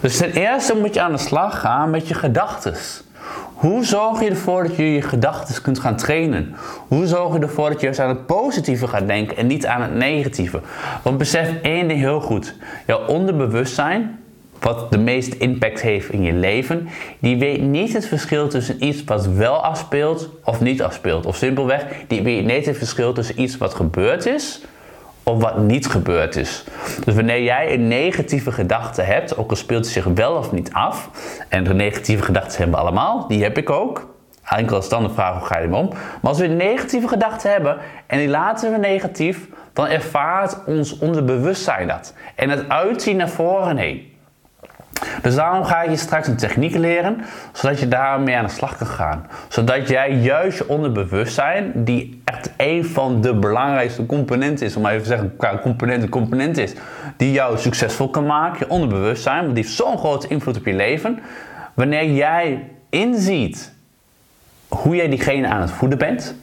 Dus 0.00 0.16
ten 0.16 0.32
eerste 0.32 0.76
moet 0.76 0.94
je 0.94 1.00
aan 1.00 1.12
de 1.12 1.18
slag 1.18 1.60
gaan 1.60 1.90
met 1.90 2.08
je 2.08 2.14
gedachten. 2.14 2.74
Hoe 3.56 3.84
zorg 3.84 4.22
je 4.22 4.30
ervoor 4.30 4.62
dat 4.62 4.76
je 4.76 4.92
je 4.92 5.02
gedachten 5.02 5.62
kunt 5.62 5.78
gaan 5.78 5.96
trainen? 5.96 6.54
Hoe 6.88 7.06
zorg 7.06 7.34
je 7.34 7.40
ervoor 7.40 7.68
dat 7.68 7.80
je 7.80 7.84
juist 7.84 8.00
aan 8.00 8.08
het 8.08 8.26
positieve 8.26 8.86
gaat 8.86 9.06
denken 9.06 9.36
en 9.36 9.46
niet 9.46 9.66
aan 9.66 9.82
het 9.82 9.94
negatieve? 9.94 10.60
Want 11.02 11.18
besef 11.18 11.60
één 11.62 11.88
ding 11.88 12.00
heel 12.00 12.20
goed. 12.20 12.54
Jouw 12.86 13.06
onderbewustzijn, 13.06 14.18
wat 14.60 14.90
de 14.90 14.98
meeste 14.98 15.36
impact 15.36 15.80
heeft 15.80 16.10
in 16.10 16.22
je 16.22 16.32
leven, 16.32 16.88
die 17.18 17.38
weet 17.38 17.62
niet 17.62 17.92
het 17.92 18.06
verschil 18.06 18.48
tussen 18.48 18.84
iets 18.84 19.04
wat 19.04 19.26
wel 19.26 19.64
afspeelt 19.64 20.30
of 20.44 20.60
niet 20.60 20.82
afspeelt. 20.82 21.26
Of 21.26 21.36
simpelweg, 21.36 21.86
die 22.06 22.22
weet 22.22 22.44
niet 22.44 22.66
het 22.66 22.78
verschil 22.78 23.12
tussen 23.12 23.40
iets 23.40 23.56
wat 23.56 23.74
gebeurd 23.74 24.26
is 24.26 24.60
of 25.30 25.40
wat 25.40 25.58
niet 25.58 25.86
gebeurd 25.86 26.36
is. 26.36 26.64
Dus 27.04 27.14
wanneer 27.14 27.42
jij 27.42 27.72
een 27.72 27.88
negatieve 27.88 28.52
gedachte 28.52 29.02
hebt, 29.02 29.36
ook 29.36 29.50
al 29.50 29.56
speelt 29.56 29.84
het 29.84 29.92
zich 29.92 30.04
wel 30.04 30.34
of 30.34 30.52
niet 30.52 30.72
af, 30.72 31.10
en 31.48 31.64
de 31.64 31.74
negatieve 31.74 32.22
gedachten 32.22 32.58
hebben 32.58 32.74
we 32.74 32.80
allemaal, 32.80 33.28
die 33.28 33.42
heb 33.42 33.58
ik 33.58 33.70
ook. 33.70 34.14
Eigenlijk 34.42 34.72
al 34.72 34.82
standaard 34.82 35.14
vraag 35.14 35.38
hoe 35.38 35.46
ga 35.46 35.58
je 35.58 35.64
ermee 35.64 35.80
om. 35.80 35.88
Maar 35.88 36.30
als 36.30 36.38
we 36.38 36.44
een 36.44 36.56
negatieve 36.56 37.08
gedachte 37.08 37.48
hebben 37.48 37.76
en 38.06 38.18
die 38.18 38.28
laten 38.28 38.72
we 38.72 38.78
negatief, 38.78 39.48
dan 39.72 39.86
ervaart 39.86 40.64
ons 40.66 40.98
onderbewustzijn 40.98 41.86
dat. 41.86 42.14
En 42.34 42.50
het 42.50 42.68
uitzien 42.68 43.16
naar 43.16 43.28
voren 43.28 43.76
heen. 43.76 44.14
Dus 45.22 45.34
daarom 45.34 45.64
ga 45.64 45.82
je 45.82 45.96
straks 45.96 46.26
een 46.26 46.36
techniek 46.36 46.74
leren, 46.74 47.24
zodat 47.52 47.80
je 47.80 47.88
daarmee 47.88 48.36
aan 48.36 48.44
de 48.44 48.50
slag 48.50 48.76
kan 48.76 48.86
gaan. 48.86 49.26
Zodat 49.48 49.88
jij 49.88 50.10
juist 50.10 50.58
je 50.58 50.68
onderbewustzijn, 50.68 51.72
die 51.74 52.22
een 52.56 52.84
van 52.84 53.20
de 53.20 53.34
belangrijkste 53.34 54.06
componenten 54.06 54.66
is, 54.66 54.76
om 54.76 54.86
even 54.86 55.02
te 55.02 55.08
zeggen, 55.08 55.36
qua 55.36 55.58
component 55.62 56.08
component 56.08 56.58
is, 56.58 56.72
die 57.16 57.32
jou 57.32 57.58
succesvol 57.58 58.08
kan 58.08 58.26
maken, 58.26 58.58
je 58.58 58.68
onderbewustzijn, 58.68 59.42
want 59.42 59.54
die 59.54 59.64
heeft 59.64 59.76
zo'n 59.76 59.98
grote 59.98 60.28
invloed 60.28 60.56
op 60.56 60.66
je 60.66 60.74
leven. 60.74 61.18
Wanneer 61.74 62.12
jij 62.12 62.70
inziet 62.90 63.72
hoe 64.68 64.96
jij 64.96 65.08
diegene 65.08 65.48
aan 65.48 65.60
het 65.60 65.70
voeden 65.70 65.98
bent, 65.98 66.34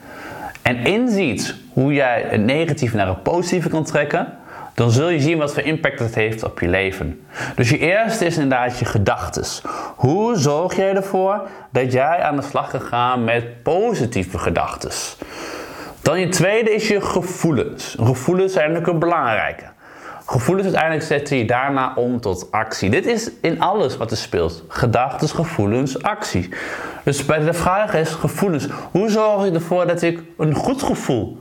en 0.62 0.78
inziet 0.78 1.56
hoe 1.74 1.94
jij 1.94 2.26
het 2.28 2.42
negatieve 2.42 2.96
naar 2.96 3.08
het 3.08 3.24
positieve 3.24 3.70
kan 3.70 3.84
trekken, 3.84 4.38
dan 4.74 4.92
zul 4.92 5.10
je 5.10 5.20
zien 5.20 5.38
wat 5.38 5.54
voor 5.54 5.64
impact 5.64 6.00
het 6.00 6.16
heeft 6.16 6.44
op 6.44 6.60
je 6.60 6.68
leven. 6.68 7.26
Dus 7.56 7.70
je 7.70 7.78
eerste 7.78 8.26
is 8.26 8.38
inderdaad 8.38 8.80
je 8.80 8.86
gedachtes. 8.86 9.62
Hoe 9.96 10.38
zorg 10.38 10.76
jij 10.76 10.96
ervoor 10.96 11.48
dat 11.72 11.92
jij 11.92 12.22
aan 12.22 12.36
de 12.36 12.42
slag 12.42 12.70
kan 12.70 12.82
gaan 12.82 13.24
met 13.24 13.64
positieve 13.64 14.38
gedachtes? 14.38 15.18
Dan 16.04 16.20
je 16.20 16.30
tweede 16.30 16.74
is 16.74 16.88
je 16.88 17.02
gevoelens. 17.02 17.96
Gevoelens 18.00 18.54
zijn 18.54 18.68
natuurlijk 18.68 18.94
een 18.94 19.10
belangrijke. 19.10 19.64
Gevoelens 20.26 20.66
uiteindelijk 20.66 21.06
zetten 21.06 21.38
je 21.38 21.46
daarna 21.46 21.94
om 21.96 22.20
tot 22.20 22.52
actie. 22.52 22.90
Dit 22.90 23.06
is 23.06 23.32
in 23.42 23.62
alles 23.62 23.98
wat 23.98 24.12
er 24.12 24.18
speelt. 24.18 24.64
Gedachten, 24.68 25.30
gevoelens, 25.30 26.04
actie. 26.04 26.50
Dus 27.04 27.26
bij 27.26 27.40
de 27.40 27.54
vraag 27.54 27.94
is 27.94 28.10
gevoelens. 28.10 28.68
Hoe 28.92 29.10
zorg 29.10 29.46
ik 29.46 29.54
ervoor 29.54 29.88
dat 29.88 30.02
ik 30.02 30.20
een 30.38 30.54
goed 30.54 30.84
gevoel 30.84 31.38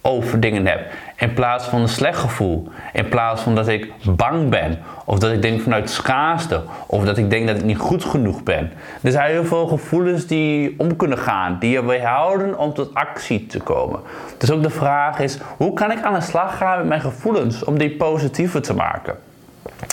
over 0.00 0.40
dingen 0.40 0.66
heb. 0.66 0.80
In 1.16 1.34
plaats 1.34 1.64
van 1.66 1.80
een 1.80 1.88
slecht 1.88 2.18
gevoel. 2.18 2.68
In 2.92 3.08
plaats 3.08 3.42
van 3.42 3.54
dat 3.54 3.68
ik 3.68 3.92
bang 4.02 4.48
ben. 4.48 4.78
Of 5.04 5.18
dat 5.18 5.32
ik 5.32 5.42
denk 5.42 5.60
vanuit 5.60 5.90
schaarste. 5.90 6.62
Of 6.86 7.04
dat 7.04 7.18
ik 7.18 7.30
denk 7.30 7.46
dat 7.46 7.56
ik 7.56 7.64
niet 7.64 7.78
goed 7.78 8.04
genoeg 8.04 8.42
ben. 8.42 8.72
Er 9.02 9.10
zijn 9.10 9.30
heel 9.30 9.44
veel 9.44 9.66
gevoelens 9.66 10.26
die 10.26 10.74
om 10.78 10.96
kunnen 10.96 11.18
gaan. 11.18 11.56
Die 11.60 11.70
je 11.70 11.84
weerhouden 11.84 12.58
om 12.58 12.74
tot 12.74 12.94
actie 12.94 13.46
te 13.46 13.58
komen. 13.60 14.00
Dus 14.38 14.50
ook 14.50 14.62
de 14.62 14.70
vraag 14.70 15.18
is, 15.18 15.38
hoe 15.56 15.72
kan 15.72 15.90
ik 15.90 16.02
aan 16.02 16.14
de 16.14 16.20
slag 16.20 16.56
gaan 16.56 16.78
met 16.78 16.86
mijn 16.86 17.00
gevoelens 17.00 17.64
om 17.64 17.78
die 17.78 17.90
positiever 17.90 18.62
te 18.62 18.74
maken? 18.74 19.16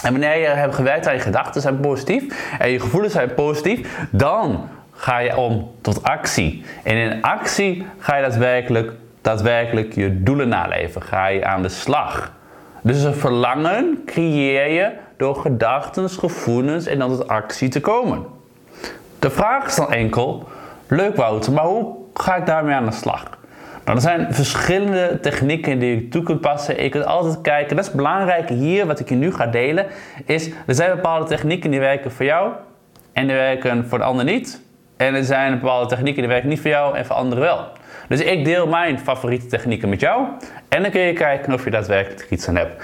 En 0.04 0.12
wanneer 0.12 0.38
je 0.38 0.48
hebt 0.48 0.76
gewerkt 0.76 1.08
aan 1.08 1.14
je 1.14 1.20
gedachten 1.20 1.62
zijn 1.62 1.80
positief 1.80 2.56
en 2.60 2.70
je 2.70 2.80
gevoelens 2.80 3.14
zijn 3.14 3.34
positief, 3.34 4.08
dan 4.12 4.68
ga 4.94 5.20
je 5.20 5.38
om 5.38 5.72
tot 5.82 6.04
actie. 6.04 6.66
En 6.84 6.96
in 6.96 7.22
actie 7.22 7.86
ga 7.98 8.16
je 8.16 8.22
daadwerkelijk 8.22 8.92
daadwerkelijk 9.22 9.94
je 9.94 10.24
doelen 10.24 10.48
naleven? 10.48 11.02
Ga 11.02 11.28
je 11.28 11.46
aan 11.46 11.62
de 11.62 11.70
slag? 11.70 12.34
Dus 12.82 13.04
een 13.04 13.16
verlangen 13.16 14.02
creëer 14.06 14.72
je 14.72 14.92
door 15.18 15.36
gedachten, 15.36 16.10
gevoelens 16.10 16.86
en 16.86 17.00
dan 17.00 17.10
tot 17.10 17.28
actie 17.28 17.70
te 17.70 17.80
komen. 17.80 18.26
De 19.20 19.30
vraag 19.30 19.66
is 19.66 19.76
dan 19.76 19.92
enkel, 19.92 20.48
leuk 20.88 21.16
Wouter, 21.16 21.54
maar 21.54 21.66
hoe 21.66 21.96
ga 22.14 22.36
ik 22.36 22.46
daarmee 22.46 22.76
aan 22.76 22.86
de 22.86 22.92
slag? 22.92 23.24
Nou, 23.86 23.96
er 23.98 24.02
zijn 24.02 24.34
verschillende 24.34 25.20
technieken 25.22 25.80
die 25.80 25.96
je 25.96 26.08
toe 26.08 26.24
kunt 26.24 26.42
passen. 26.42 26.84
Je 26.84 26.90
kunt 26.90 27.06
altijd 27.06 27.42
kijken, 27.42 27.76
dat 27.76 27.86
is 27.86 27.92
belangrijk 27.92 28.50
hier, 28.50 28.86
wat 28.86 29.00
ik 29.00 29.10
je 29.10 29.16
nu 29.16 29.34
ga 29.34 29.46
delen, 29.46 29.86
is 30.26 30.50
er 30.66 30.76
zijn 30.76 30.96
bepaalde 30.96 31.26
technieken 31.26 31.72
die 31.72 31.80
werken 31.80 32.12
voor 32.12 32.26
jou 32.26 32.52
en 33.14 33.28
die 33.28 33.36
werken 33.36 33.88
voor 33.88 33.98
de 33.98 34.04
ander 34.04 34.26
niet. 34.26 34.62
En 35.02 35.16
er 35.16 35.24
zijn 35.24 35.60
bepaalde 35.60 35.88
technieken 35.88 36.22
die 36.22 36.32
werken 36.32 36.50
niet 36.50 36.60
voor 36.60 36.70
jou 36.70 36.98
en 36.98 37.06
voor 37.06 37.16
anderen 37.16 37.44
wel. 37.44 37.68
Dus 38.08 38.20
ik 38.20 38.46
deel 38.46 38.68
mijn 38.68 39.00
favoriete 39.00 39.46
technieken 39.46 39.90
met 39.90 40.00
jou. 40.00 40.26
En 40.70 40.82
dan 40.82 40.92
kun 40.92 41.02
je 41.02 41.14
kijken 41.14 41.54
of 41.54 41.64
je 41.64 41.70
daadwerkelijk 41.70 42.30
iets 42.30 42.48
aan 42.48 42.56
hebt. 42.56 42.84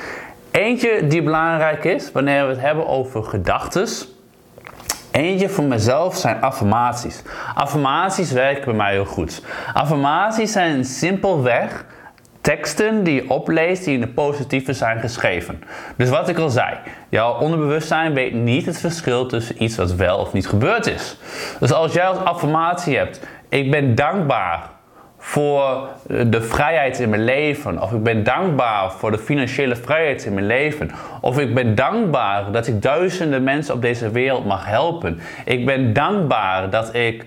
Eentje 0.52 1.08
die 1.08 1.24
belangrijk 1.24 1.84
is 1.84 2.12
wanneer 2.12 2.44
we 2.44 2.50
het 2.50 2.62
hebben 2.62 2.88
over 2.88 3.24
gedachten. 3.24 3.88
Eentje 5.12 5.50
voor 5.50 5.64
mezelf 5.64 6.16
zijn 6.16 6.42
affirmaties. 6.42 7.22
Affirmaties 7.56 8.32
werken 8.32 8.66
bij 8.66 8.74
mij 8.74 8.92
heel 8.92 9.06
goed. 9.06 9.44
Affirmaties 9.74 10.52
zijn 10.52 10.86
simpelweg 10.86 11.86
teksten 12.48 13.04
die 13.04 13.14
je 13.14 13.30
opleest 13.30 13.84
die 13.84 13.94
in 13.94 14.02
de 14.02 14.08
positieve 14.08 14.74
zijn 14.74 15.00
geschreven. 15.00 15.64
Dus 15.96 16.10
wat 16.10 16.30
ik 16.30 16.38
al 16.38 16.50
zei, 16.50 16.78
jouw 17.10 17.40
onderbewustzijn 17.40 18.14
weet 18.14 18.34
niet 18.34 18.66
het 18.66 18.80
verschil 18.80 19.26
tussen 19.26 19.64
iets 19.64 19.78
wat 19.78 19.94
wel 19.94 20.18
of 20.18 20.34
niet 20.34 20.48
gebeurd 20.48 20.88
is. 20.88 21.18
Dus 21.60 21.74
als 21.74 21.94
jij 21.94 22.06
als 22.06 22.18
affirmatie 22.18 22.98
hebt, 22.98 23.28
ik 23.50 23.72
ben 23.72 23.96
dankbaar 23.96 24.70
voor 25.18 25.90
de 26.08 26.42
vrijheid 26.42 27.00
in 27.00 27.10
mijn 27.10 27.24
leven. 27.24 27.82
Of 27.82 27.92
ik 27.92 28.04
ben 28.04 28.24
dankbaar 28.24 28.92
voor 28.92 29.12
de 29.12 29.18
financiële 29.18 29.76
vrijheid 29.76 30.26
in 30.26 30.34
mijn 30.34 30.46
leven. 30.46 30.92
Of 31.22 31.40
ik 31.40 31.54
ben 31.54 31.76
dankbaar 31.76 32.52
dat 32.52 32.68
ik 32.68 32.82
duizenden 32.82 33.44
mensen 33.44 33.74
op 33.74 33.82
deze 33.82 34.12
wereld 34.12 34.46
mag 34.46 34.66
helpen. 34.66 35.20
Ik 35.46 35.66
ben 35.66 35.94
dankbaar 35.94 36.70
dat 36.70 36.94
ik, 36.96 37.24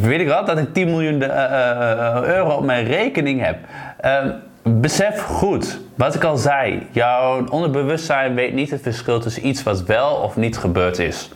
weet 0.00 0.20
ik 0.20 0.28
wat, 0.28 0.46
dat 0.46 0.58
ik 0.58 0.72
10 0.74 0.90
miljoen 0.90 1.22
uh, 1.22 1.28
uh, 1.28 2.22
euro 2.22 2.50
op 2.50 2.64
mijn 2.64 2.86
rekening 2.86 3.44
heb. 3.44 3.58
Uh, 4.04 4.24
besef 4.62 5.22
goed, 5.22 5.80
wat 5.94 6.14
ik 6.14 6.24
al 6.24 6.36
zei, 6.36 6.86
jouw 6.90 7.46
onderbewustzijn 7.48 8.34
weet 8.34 8.52
niet 8.52 8.70
het 8.70 8.82
verschil 8.82 9.20
tussen 9.20 9.46
iets 9.46 9.62
wat 9.62 9.82
wel 9.82 10.14
of 10.14 10.36
niet 10.36 10.58
gebeurd 10.58 10.98
is. 10.98 11.30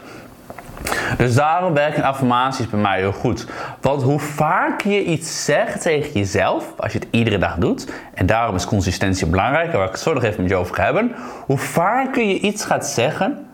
Dus 1.17 1.35
daarom 1.35 1.75
werken 1.75 2.03
affirmaties 2.03 2.71
bij 2.71 2.81
mij 2.81 2.99
heel 2.99 3.13
goed. 3.13 3.47
Want 3.81 4.03
hoe 4.03 4.19
vaak 4.19 4.81
je 4.81 5.05
iets 5.05 5.45
zegt 5.45 5.83
tegen 5.83 6.13
jezelf, 6.13 6.65
als 6.77 6.93
je 6.93 6.99
het 6.99 7.09
iedere 7.11 7.39
dag 7.39 7.57
doet, 7.57 7.93
en 8.15 8.27
daarom 8.27 8.55
is 8.55 8.65
consistentie 8.65 9.27
belangrijk, 9.27 9.73
waar 9.73 9.85
ik 9.85 9.91
het 9.91 10.01
zo 10.01 10.13
nog 10.13 10.23
even 10.23 10.41
met 10.41 10.51
je 10.51 10.57
over 10.57 10.83
hebben, 10.83 11.15
hoe 11.47 11.59
vaker 11.59 12.25
je 12.25 12.39
iets 12.39 12.65
gaat 12.65 12.87
zeggen, 12.87 13.47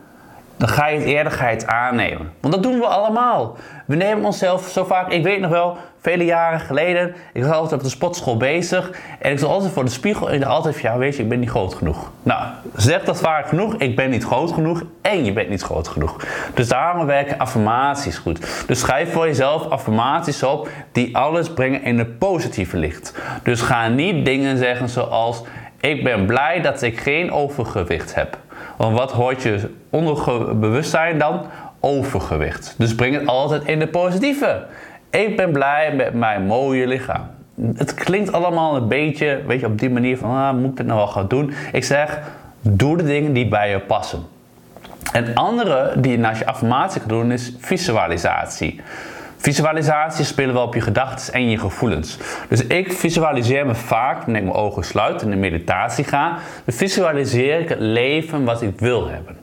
dan 0.57 0.67
ga 0.67 0.87
je 0.87 0.97
het 0.97 1.07
eerder 1.07 1.31
ga 1.31 1.47
je 1.47 1.55
het 1.55 1.67
aannemen. 1.67 2.33
Want 2.39 2.53
dat 2.53 2.63
doen 2.63 2.79
we 2.79 2.85
allemaal. 2.85 3.57
We 3.85 3.95
nemen 3.95 4.25
onszelf 4.25 4.67
zo 4.67 4.83
vaak, 4.83 5.11
ik 5.11 5.23
weet 5.23 5.39
nog 5.39 5.51
wel, 5.51 5.77
vele 6.07 6.25
jaren 6.25 6.59
geleden, 6.59 7.15
ik 7.33 7.43
was 7.43 7.51
altijd 7.51 7.73
op 7.73 7.83
de 7.83 7.89
sportschool 7.89 8.37
bezig 8.37 8.91
en 9.19 9.31
ik 9.31 9.39
zat 9.39 9.49
altijd 9.49 9.71
voor 9.71 9.83
de 9.83 9.89
spiegel 9.89 10.29
en 10.29 10.35
ik 10.35 10.43
altijd 10.43 10.79
van, 10.79 10.91
ja 10.91 10.97
weet 10.97 11.15
je, 11.15 11.23
ik 11.23 11.29
ben 11.29 11.39
niet 11.39 11.49
groot 11.49 11.73
genoeg. 11.73 12.11
Nou, 12.23 12.43
zeg 12.75 13.03
dat 13.03 13.19
vaak 13.19 13.47
genoeg, 13.47 13.75
ik 13.75 13.95
ben 13.95 14.09
niet 14.09 14.23
groot 14.23 14.51
genoeg 14.51 14.83
en 15.01 15.25
je 15.25 15.33
bent 15.33 15.49
niet 15.49 15.61
groot 15.61 15.87
genoeg. 15.87 16.15
Dus 16.53 16.67
daarom 16.67 17.05
werken 17.05 17.37
affirmaties 17.37 18.17
goed. 18.17 18.65
Dus 18.67 18.79
schrijf 18.79 19.11
voor 19.11 19.25
jezelf 19.25 19.69
affirmaties 19.69 20.43
op 20.43 20.69
die 20.91 21.17
alles 21.17 21.53
brengen 21.53 21.83
in 21.83 21.97
het 21.97 22.17
positieve 22.17 22.77
licht. 22.77 23.13
Dus 23.43 23.61
ga 23.61 23.87
niet 23.87 24.25
dingen 24.25 24.57
zeggen 24.57 24.89
zoals, 24.89 25.43
ik 25.79 26.03
ben 26.03 26.25
blij 26.25 26.61
dat 26.61 26.81
ik 26.81 26.99
geen 26.99 27.31
overgewicht 27.31 28.15
heb. 28.15 28.37
Want 28.77 28.97
wat 28.97 29.11
hoort 29.11 29.41
je 29.41 29.69
onderbewustzijn 29.89 31.17
dan? 31.19 31.45
Overgewicht. 31.79 32.75
Dus 32.77 32.95
breng 32.95 33.13
het 33.13 33.27
altijd 33.27 33.63
in 33.63 33.79
de 33.79 33.87
positieve. 33.87 34.65
Ik 35.09 35.35
ben 35.35 35.51
blij 35.51 35.93
met 35.95 36.13
mijn 36.13 36.45
mooie 36.45 36.87
lichaam. 36.87 37.27
Het 37.75 37.93
klinkt 37.93 38.31
allemaal 38.31 38.75
een 38.75 38.87
beetje, 38.87 39.41
weet 39.47 39.59
je, 39.59 39.65
op 39.65 39.79
die 39.79 39.89
manier 39.89 40.17
van, 40.17 40.29
ah, 40.29 40.53
moet 40.53 40.71
ik 40.71 40.77
het 40.77 40.87
nou 40.87 40.99
wel 40.99 41.07
gaan 41.07 41.27
doen? 41.27 41.53
Ik 41.71 41.83
zeg, 41.83 42.19
doe 42.61 42.97
de 42.97 43.03
dingen 43.03 43.33
die 43.33 43.47
bij 43.47 43.69
je 43.69 43.79
passen. 43.79 44.25
En 45.11 45.33
andere 45.33 45.93
die 45.97 46.11
je 46.11 46.17
naast 46.17 46.39
je 46.39 46.45
affirmatie 46.45 46.99
kan 46.99 47.09
doen 47.09 47.31
is 47.31 47.55
visualisatie. 47.59 48.81
Visualisatie 49.37 50.25
spelen 50.25 50.53
wel 50.53 50.63
op 50.63 50.73
je 50.73 50.81
gedachten 50.81 51.33
en 51.33 51.49
je 51.49 51.57
gevoelens. 51.57 52.17
Dus 52.49 52.67
ik 52.67 52.93
visualiseer 52.93 53.65
me 53.65 53.75
vaak, 53.75 54.17
wanneer 54.23 54.41
ik 54.41 54.47
mijn 54.47 54.59
ogen 54.59 54.83
sluit 54.83 55.21
en 55.21 55.31
in 55.31 55.39
meditatie 55.39 56.03
ga, 56.03 56.37
dan 56.65 56.75
visualiseer 56.75 57.59
ik 57.59 57.69
het 57.69 57.79
leven 57.79 58.43
wat 58.43 58.61
ik 58.61 58.79
wil 58.79 59.09
hebben. 59.09 59.37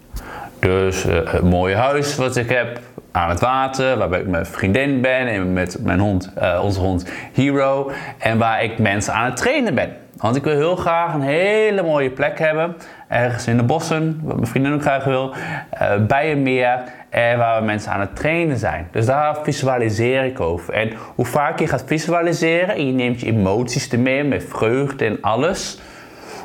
Dus 0.59 1.07
uh, 1.07 1.33
het 1.33 1.43
mooie 1.43 1.75
huis 1.75 2.17
wat 2.17 2.37
ik 2.37 2.49
heb, 2.49 2.81
aan 3.15 3.29
het 3.29 3.41
water, 3.41 3.99
waarbij 3.99 4.21
ik 4.21 4.27
met 4.27 4.49
vriendin 4.49 5.01
ben 5.01 5.27
en 5.27 5.53
met 5.53 5.77
mijn 5.81 5.99
hond, 5.99 6.33
uh, 6.39 6.61
onze 6.63 6.81
hond 6.81 7.11
Hero. 7.33 7.91
En 8.19 8.39
waar 8.39 8.63
ik 8.63 8.79
mensen 8.79 9.15
aan 9.15 9.25
het 9.25 9.37
trainen 9.37 9.75
ben. 9.75 9.97
Want 10.17 10.37
ik 10.37 10.45
wil 10.45 10.55
heel 10.55 10.77
graag 10.77 11.15
een 11.15 11.21
hele 11.21 11.83
mooie 11.83 12.11
plek 12.11 12.39
hebben. 12.39 12.77
Ergens 13.09 13.47
in 13.47 13.57
de 13.57 13.63
bossen, 13.63 14.21
wat 14.23 14.35
mijn 14.35 14.47
vriendin 14.47 14.73
ook 14.73 14.83
graag 14.83 15.05
wil. 15.05 15.35
Uh, 15.83 16.07
bij 16.07 16.33
een 16.33 16.43
meer. 16.43 16.79
En 17.09 17.39
waar 17.39 17.61
we 17.61 17.67
mensen 17.67 17.93
aan 17.93 18.01
het 18.01 18.17
trainen 18.17 18.57
zijn. 18.57 18.89
Dus 18.91 19.07
daar 19.07 19.37
visualiseer 19.43 20.25
ik 20.25 20.41
over. 20.41 20.75
En 20.75 20.93
hoe 21.15 21.27
vaak 21.27 21.59
je 21.59 21.67
gaat 21.67 21.85
visualiseren 21.87 22.75
en 22.75 22.87
je 22.87 22.93
neemt 22.93 23.21
je 23.21 23.27
emoties 23.27 23.89
ermee 23.89 24.25
met 24.25 24.45
vreugde 24.49 25.05
en 25.05 25.19
alles. 25.21 25.81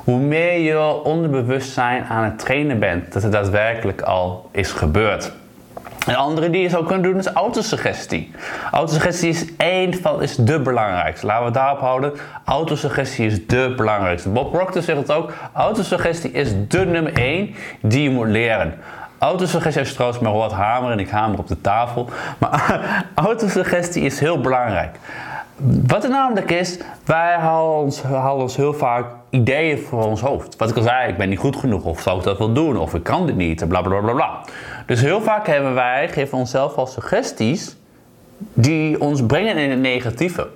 Hoe 0.04 0.20
meer 0.20 0.60
je 0.60 1.04
onderbewustzijn 1.04 2.04
aan 2.04 2.24
het 2.24 2.40
trainen 2.40 2.80
bent. 2.80 3.14
Dat 3.14 3.24
het 3.24 3.32
daadwerkelijk 3.32 4.02
al 4.02 4.50
is 4.52 4.72
gebeurd. 4.72 5.38
Een 6.08 6.16
andere 6.16 6.50
die 6.50 6.62
je 6.62 6.70
zou 6.70 6.86
kunnen 6.86 7.04
doen 7.04 7.18
is 7.18 7.28
autosuggestie. 7.28 8.32
Autosuggestie 8.72 9.30
is 9.30 9.56
één 9.58 9.94
van, 9.94 10.22
is 10.22 10.36
de 10.36 10.60
belangrijkste. 10.60 11.26
Laten 11.26 11.46
we 11.46 11.52
daarop 11.52 11.80
houden. 11.80 12.14
Autosuggestie 12.46 13.26
is 13.26 13.48
de 13.48 13.74
belangrijkste. 13.78 14.30
Bob 14.30 14.52
Proctor 14.52 14.82
zegt 14.82 15.00
het 15.00 15.12
ook. 15.12 15.34
Autosuggestie 15.54 16.32
is 16.32 16.52
de 16.68 16.86
nummer 16.86 17.14
één 17.14 17.56
die 17.82 18.04
je 18.04 18.10
moet 18.10 18.28
leren. 18.28 18.74
Autosuggestie 19.20 19.82
is 19.82 19.94
trouwens 19.94 20.20
maar 20.22 20.34
wat 20.34 20.52
hamer 20.52 20.92
en 20.92 21.00
ik 21.00 21.10
hamer 21.10 21.40
op 21.40 21.48
de 21.48 21.62
tafel. 21.62 22.10
Maar 22.38 22.82
autosuggestie 23.16 24.04
is 24.04 24.20
heel 24.20 24.42
belangrijk. 24.42 24.98
Wat 25.88 26.04
het 26.04 26.12
namelijk 26.12 26.52
is, 26.52 26.80
wij 27.06 27.36
halen 27.36 27.76
ons, 27.76 28.02
halen 28.02 28.42
ons 28.42 28.56
heel 28.56 28.74
vaak 28.74 29.06
ideeën 29.30 29.78
voor 29.78 30.06
ons 30.06 30.22
hoofd. 30.22 30.56
Wat 30.56 30.70
ik 30.70 30.76
al 30.76 30.84
zei, 30.84 31.10
ik 31.10 31.18
ben 31.18 31.30
niet 31.30 31.40
goed 31.40 31.56
genoeg, 31.56 31.84
of 31.84 32.02
zou 32.02 32.18
ik 32.18 32.24
dat 32.24 32.38
wel 32.38 32.54
doen, 32.54 32.78
of 32.78 32.94
ik 32.94 33.04
kan 33.04 33.26
dit 33.26 33.36
niet, 33.36 33.68
bla 33.68 33.82
bla 33.82 34.00
bla 34.00 34.14
bla. 34.14 34.42
Dus 34.90 35.02
heel 35.02 35.22
vaak 35.22 35.48
hebben 35.48 35.74
wij, 35.74 36.10
geven 36.10 36.38
onszelf 36.38 36.76
al 36.76 36.88
suggesties 36.88 37.76
die 38.54 39.02
ons 39.02 39.26
brengen 39.26 39.58
in 39.58 39.70
het 39.70 39.80
negatieve. 39.80 40.48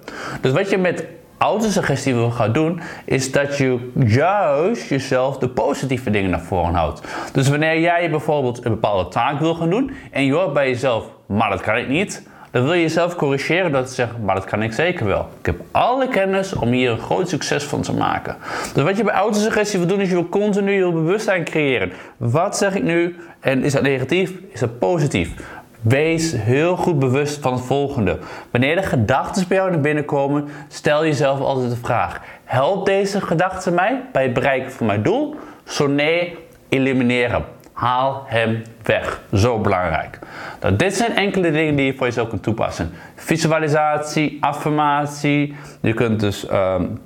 Dus 0.41 0.51
wat 0.51 0.69
je 0.69 0.77
met 0.77 1.05
autosuggestie 1.37 2.13
wil 2.15 2.31
gaan 2.31 2.51
doen, 2.51 2.81
is 3.05 3.31
dat 3.31 3.57
je 3.57 3.91
juist 4.05 4.89
jezelf 4.89 5.37
de 5.37 5.49
positieve 5.49 6.09
dingen 6.09 6.29
naar 6.29 6.41
voren 6.41 6.73
houdt. 6.73 7.01
Dus 7.33 7.49
wanneer 7.49 7.79
jij 7.79 8.09
bijvoorbeeld 8.09 8.65
een 8.65 8.71
bepaalde 8.71 9.09
taak 9.09 9.39
wil 9.39 9.55
gaan 9.55 9.69
doen 9.69 9.91
en 10.11 10.25
je 10.25 10.33
hoort 10.33 10.53
bij 10.53 10.69
jezelf, 10.69 11.05
maar 11.25 11.49
dat 11.49 11.61
kan 11.61 11.77
ik 11.77 11.87
niet 11.87 12.27
dan 12.53 12.63
wil 12.63 12.73
je 12.73 12.81
jezelf 12.81 13.15
corrigeren 13.15 13.71
door 13.71 13.83
te 13.83 13.93
zeggen, 13.93 14.23
maar 14.23 14.35
dat 14.35 14.45
kan 14.45 14.63
ik 14.63 14.73
zeker 14.73 15.05
wel. 15.05 15.29
Ik 15.39 15.45
heb 15.45 15.61
alle 15.71 16.07
kennis 16.07 16.53
om 16.53 16.69
hier 16.69 16.91
een 16.91 16.99
groot 16.99 17.29
succes 17.29 17.63
van 17.63 17.81
te 17.81 17.93
maken. 17.93 18.37
Dus 18.73 18.83
wat 18.83 18.97
je 18.97 19.03
bij 19.03 19.13
autosuggestie 19.13 19.79
wil 19.79 19.87
doen, 19.87 20.01
is 20.01 20.07
je 20.07 20.13
wil 20.13 20.29
continu 20.29 20.71
je 20.71 20.91
bewustzijn 20.91 21.43
creëren. 21.43 21.91
Wat 22.17 22.57
zeg 22.57 22.75
ik 22.75 22.83
nu? 22.83 23.15
En 23.39 23.63
is 23.63 23.73
dat 23.73 23.81
negatief? 23.81 24.33
Is 24.51 24.59
dat 24.59 24.79
positief? 24.79 25.33
Wees 25.81 26.33
heel 26.35 26.75
goed 26.75 26.99
bewust 26.99 27.41
van 27.41 27.53
het 27.53 27.61
volgende. 27.61 28.17
Wanneer 28.51 28.75
de 28.75 28.83
gedachten 28.83 29.47
bij 29.47 29.57
jou 29.57 29.71
naar 29.71 29.81
binnen 29.81 30.05
komen, 30.05 30.47
stel 30.67 31.05
jezelf 31.05 31.39
altijd 31.39 31.69
de 31.69 31.75
vraag: 31.75 32.21
helpt 32.43 32.85
deze 32.85 33.21
gedachte 33.21 33.71
mij 33.71 34.01
bij 34.11 34.23
het 34.23 34.33
bereiken 34.33 34.71
van 34.71 34.85
mijn 34.85 35.03
doel? 35.03 35.35
Zo 35.63 35.87
nee, 35.87 36.37
elimineer 36.69 37.31
hem. 37.31 37.43
Haal 37.73 38.23
hem 38.27 38.63
weg. 38.83 39.21
Zo 39.33 39.59
belangrijk. 39.59 40.19
Nou, 40.61 40.75
dit 40.75 40.95
zijn 40.95 41.15
enkele 41.15 41.51
dingen 41.51 41.75
die 41.75 41.85
je 41.85 41.93
voor 41.93 42.05
jezelf 42.05 42.29
kunt 42.29 42.43
toepassen. 42.43 42.91
Visualisatie, 43.15 44.37
affirmatie. 44.39 45.55
Je 45.81 45.93
kunt 45.93 46.19
dus 46.19 46.51
um, 46.51 47.01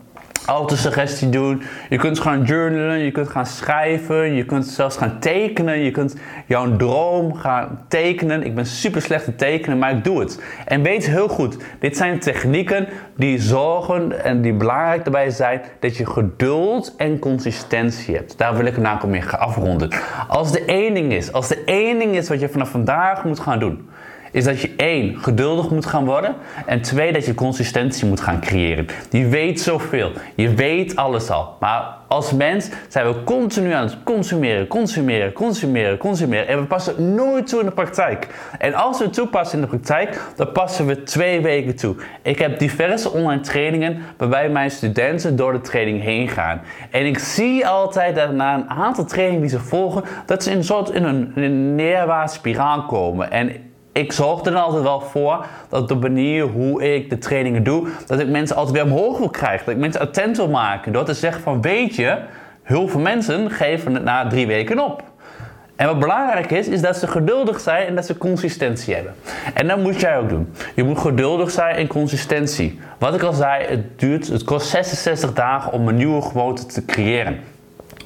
autosuggestie 0.48 1.30
doen. 1.30 1.62
Je 1.90 1.98
kunt 1.98 2.20
gaan 2.20 2.44
journalen, 2.44 3.00
je 3.00 3.12
kunt 3.12 3.30
gaan 3.30 3.46
schrijven, 3.46 4.34
je 4.34 4.46
kunt 4.46 4.68
zelfs 4.68 4.98
gaan 4.98 5.20
tekenen. 5.20 5.80
Je 5.80 5.92
kunt 5.92 6.16
jouw 6.46 6.76
droom 6.76 7.34
gaan 7.34 7.80
tekenen. 7.88 8.44
Ik 8.44 8.56
ben 8.56 8.66
super 8.66 9.02
slecht 9.02 9.24
te 9.24 9.36
tekenen, 9.36 9.78
maar 9.78 9.92
ik 9.92 10.04
doe 10.04 10.20
het. 10.20 10.42
En 10.66 10.82
weet 10.82 11.06
heel 11.06 11.28
goed, 11.28 11.58
dit 11.80 11.98
zijn 11.98 12.20
technieken 12.20 12.88
die 13.16 13.42
zorgen 13.42 14.24
en 14.24 14.42
die 14.42 14.54
belangrijk 14.54 15.04
daarbij 15.04 15.30
zijn 15.30 15.62
dat 15.80 15.98
je 15.98 16.06
geduld 16.06 16.94
en 16.98 17.20
consistentie 17.20 18.16
hebt. 18.16 18.38
Daar 18.38 18.56
wil 18.56 18.66
ik 18.66 18.78
namelijk 18.78 19.12
mee 19.12 19.22
gaan 19.22 19.40
afronden. 19.40 19.90
Als 20.28 20.52
de 20.52 20.66
één 20.66 20.94
ding 20.94 21.14
is, 21.14 21.32
als 21.32 21.48
de 21.48 21.64
één 21.66 22.00
ding 22.00 22.16
is 22.16 22.30
wat 22.30 22.40
je 22.40 22.50
vanaf 22.50 22.70
vandaag 22.70 23.24
moet 23.24 23.40
gaan 23.40 23.60
doen 23.60 23.90
is 24.38 24.44
dat 24.44 24.62
je 24.62 24.74
één, 24.76 25.18
geduldig 25.20 25.70
moet 25.70 25.86
gaan 25.86 26.06
worden. 26.06 26.36
En 26.66 26.82
twee, 26.82 27.14
dat 27.14 27.26
je 27.26 27.34
consistentie 27.34 28.08
moet 28.08 28.22
gaan 28.22 28.42
creëren. 28.42 28.88
Je 29.10 29.28
weet 29.28 29.62
zoveel. 29.62 30.12
Je 30.36 30.54
weet 30.54 30.96
alles 30.96 31.30
al. 31.30 31.56
Maar 31.60 31.96
als 32.08 32.34
mens 32.34 32.70
zijn 32.88 33.08
we 33.08 33.24
continu 33.24 33.72
aan 33.72 33.84
het 33.84 33.98
consumeren, 34.04 34.68
consumeren, 34.68 35.34
consumeren, 35.34 35.98
consumeren. 35.98 36.48
En 36.48 36.60
we 36.60 36.66
passen 36.66 36.96
het 36.96 37.04
nooit 37.04 37.48
toe 37.48 37.60
in 37.60 37.66
de 37.66 37.72
praktijk. 37.72 38.28
En 38.60 38.74
als 38.74 39.00
we 39.00 39.10
toepassen 39.10 39.60
in 39.60 39.64
de 39.64 39.70
praktijk, 39.70 40.22
dan 40.36 40.52
passen 40.52 40.86
we 40.86 41.04
twee 41.04 41.42
weken 41.42 41.76
toe. 41.76 41.96
Ik 42.22 42.40
heb 42.40 42.60
diverse 42.60 43.12
online 43.12 43.42
trainingen 43.42 44.02
waarbij 44.18 44.50
mijn 44.50 44.72
studenten 44.72 45.36
door 45.36 45.54
de 45.54 45.62
training 45.62 46.04
heen 46.04 46.28
gaan. 46.28 46.62
En 46.92 47.06
ik 47.06 47.20
zie 47.20 47.68
altijd 47.68 48.16
dat 48.16 48.32
na 48.32 48.56
een 48.56 48.70
aantal 48.70 49.06
trainingen 49.06 49.42
die 49.42 49.50
ze 49.50 49.60
volgen, 49.60 50.04
dat 50.26 50.44
ze 50.44 50.52
in 50.52 50.58
een 50.58 50.64
soort 50.64 50.90
in 50.90 51.04
een, 51.04 51.36
in 51.36 52.30
spiraal 52.30 52.86
komen. 52.86 53.32
En 53.32 53.52
ik 53.98 54.12
zorg 54.12 54.40
er 54.40 54.52
dan 54.52 54.64
altijd 54.64 54.84
wel 54.84 55.02
voor 55.02 55.46
dat 55.70 55.88
de 55.88 55.96
manier 55.96 56.44
hoe 56.44 56.96
ik 56.96 57.10
de 57.10 57.18
trainingen 57.18 57.64
doe, 57.64 57.88
dat 58.08 58.20
ik 58.20 58.28
mensen 58.28 58.56
altijd 58.56 58.76
weer 58.76 58.94
omhoog 58.94 59.18
wil 59.18 59.30
krijgen. 59.30 59.66
Dat 59.66 59.74
ik 59.74 59.80
mensen 59.80 60.02
attent 60.02 60.38
wil 60.38 60.50
maken. 60.50 60.92
Door 60.92 61.06
te 61.06 61.14
zeggen 61.14 61.42
van 61.42 61.62
weet 61.62 61.96
je, 61.96 62.18
heel 62.64 62.88
veel 62.88 63.00
mensen 63.00 63.52
geven 63.52 63.94
het 63.94 64.04
na 64.04 64.28
drie 64.28 64.48
weken 64.48 64.80
op. 64.80 65.04
En 65.76 65.88
wat 65.88 66.00
belangrijk 66.00 66.52
is, 66.52 66.68
is 66.68 66.82
dat 66.82 66.98
ze 66.98 67.08
geduldig 67.08 67.60
zijn 67.60 67.88
en 67.88 67.96
dat 67.96 68.06
ze 68.06 68.18
consistentie 68.18 68.94
hebben. 68.94 69.16
En 69.54 69.68
dat 69.68 69.78
moet 69.78 70.00
jij 70.00 70.18
ook 70.18 70.30
doen. 70.30 70.54
Je 70.76 70.84
moet 70.84 71.00
geduldig 71.00 71.52
zijn 71.52 71.76
en 71.76 71.88
consistentie. 71.88 72.80
Wat 72.98 73.14
ik 73.14 73.22
al 73.22 73.34
zei, 73.34 73.66
het, 73.66 74.00
duurt, 74.00 74.28
het 74.28 74.44
kost 74.44 74.68
66 74.68 75.34
dagen 75.34 75.72
om 75.72 75.88
een 75.88 75.96
nieuwe 75.96 76.22
gewoonte 76.22 76.66
te 76.66 76.86
creëren. 76.86 77.40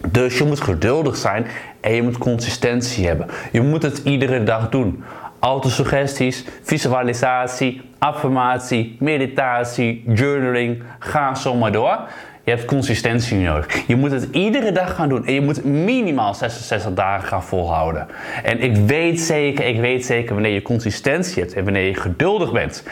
Dus 0.08 0.38
je 0.38 0.44
moet 0.44 0.62
geduldig 0.62 1.16
zijn 1.16 1.46
en 1.80 1.94
je 1.94 2.04
moet 2.04 2.18
consistentie 2.18 3.08
hebben. 3.08 3.28
Je 3.52 3.62
moet 3.62 3.84
het 3.84 4.02
iedere 4.04 4.44
dag 4.44 4.70
doen. 4.70 5.04
Autosuggesties, 5.42 6.46
visualisatie, 6.62 7.82
affirmatie, 8.00 8.96
meditatie, 9.00 10.04
journaling, 10.08 10.84
ga 11.00 11.36
zo 11.36 11.56
maar 11.56 11.72
door. 11.72 12.00
Je 12.44 12.52
hebt 12.52 12.66
consistentie 12.66 13.38
nodig. 13.38 13.88
Je 13.88 13.96
moet 13.96 14.12
het 14.12 14.28
iedere 14.32 14.72
dag 14.72 14.96
gaan 14.96 15.10
doen. 15.10 15.26
En 15.26 15.34
je 15.34 15.42
moet 15.42 15.64
minimaal 15.64 16.34
66 16.34 16.94
dagen 16.94 17.28
gaan 17.28 17.44
volhouden. 17.44 18.08
En 18.44 18.60
ik 18.60 18.76
weet 18.76 19.22
zeker, 19.22 19.66
ik 19.66 19.80
weet 19.80 20.06
zeker 20.06 20.34
wanneer 20.34 20.54
je 20.54 20.62
consistentie 20.62 21.42
hebt 21.42 21.54
en 21.54 21.64
wanneer 21.64 21.86
je 21.86 21.96
geduldig 21.96 22.52
bent. 22.52 22.84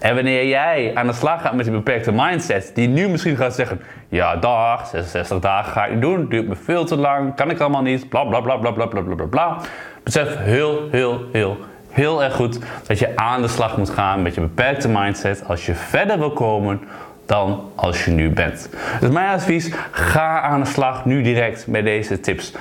En 0.00 0.14
wanneer 0.14 0.46
jij 0.46 0.90
aan 0.94 1.06
de 1.06 1.12
slag 1.12 1.40
gaat 1.40 1.54
met 1.54 1.64
die 1.64 1.74
beperkte 1.74 2.12
mindset, 2.12 2.70
die 2.74 2.88
nu 2.88 3.08
misschien 3.08 3.36
gaat 3.36 3.54
zeggen: 3.54 3.80
Ja, 4.08 4.36
dag, 4.36 4.86
66 4.86 5.38
dagen 5.38 5.72
ga 5.72 5.86
ik 5.86 6.00
doen, 6.00 6.28
duurt 6.28 6.48
me 6.48 6.56
veel 6.56 6.84
te 6.84 6.96
lang, 6.96 7.34
kan 7.34 7.50
ik 7.50 7.60
allemaal 7.60 7.82
niet, 7.82 8.08
bla 8.08 8.24
bla 8.24 8.40
bla 8.40 8.56
bla 8.56 8.70
bla 8.70 8.86
bla 8.86 9.00
bla 9.00 9.26
bla. 9.26 9.56
Besef 10.02 10.36
heel, 10.38 10.88
heel, 10.90 11.24
heel, 11.32 11.56
heel 11.94 12.22
erg 12.22 12.34
goed 12.34 12.58
dat 12.86 12.98
je 12.98 13.16
aan 13.16 13.42
de 13.42 13.48
slag 13.48 13.76
moet 13.76 13.90
gaan 13.90 14.22
met 14.22 14.34
je 14.34 14.40
beperkte 14.40 14.88
mindset 14.88 15.42
als 15.46 15.66
je 15.66 15.74
verder 15.74 16.18
wil 16.18 16.32
komen 16.32 16.80
dan 17.26 17.70
als 17.74 18.04
je 18.04 18.10
nu 18.10 18.30
bent. 18.30 18.68
Dus 19.00 19.10
mijn 19.10 19.28
advies, 19.28 19.72
ga 19.90 20.40
aan 20.40 20.60
de 20.60 20.66
slag 20.66 21.04
nu 21.04 21.22
direct 21.22 21.66
met 21.66 21.84
deze 21.84 22.20
tips. 22.20 22.54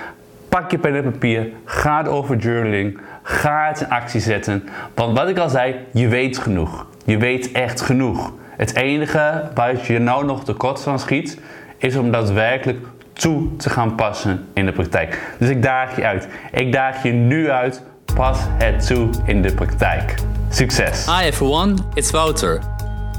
Pak 0.50 0.72
je 0.72 0.78
pen 0.78 0.96
en 0.96 1.04
papier, 1.04 1.50
ga 1.66 2.04
over 2.04 2.38
journaling, 2.38 3.00
ga 3.24 3.68
het 3.68 3.82
in 3.82 3.90
actie 3.90 4.20
zetten. 4.20 4.70
Want 4.94 5.18
wat 5.18 5.28
ik 5.30 5.38
al 5.38 5.50
zei, 5.50 5.76
je 5.92 6.08
weet 6.08 6.38
genoeg. 6.38 6.86
Je 7.06 7.18
weet 7.18 7.52
echt 7.52 7.82
genoeg. 7.82 8.34
Het 8.58 8.76
enige 8.76 9.50
waar 9.54 9.92
je 9.92 10.00
nou 10.00 10.26
nog 10.26 10.44
tekort 10.44 10.82
van 10.82 11.00
schiet, 11.00 11.40
is 11.78 11.96
om 11.96 12.12
daadwerkelijk 12.12 12.86
toe 13.14 13.56
te 13.56 13.70
gaan 13.70 13.96
passen 13.96 14.46
in 14.54 14.66
de 14.66 14.72
praktijk. 14.72 15.36
Dus 15.38 15.50
ik 15.50 15.64
daag 15.64 15.96
je 15.96 16.06
uit. 16.06 16.28
Ik 16.52 16.72
daag 16.72 17.04
je 17.04 17.12
nu 17.12 17.50
uit. 17.50 17.84
Pas 18.14 18.38
het 18.58 18.86
toe 18.86 19.10
in 19.26 19.42
de 19.42 19.54
praktijk. 19.54 20.16
Succes! 20.50 21.06
Hi 21.06 21.26
everyone, 21.26 21.76
it's 21.94 22.12
Wouter. 22.12 22.62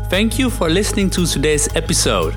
Thank 0.09 0.33
you 0.33 0.51
for 0.51 0.71
listening 0.71 1.11
to 1.11 1.27
today's 1.27 1.69
episode. 1.75 2.35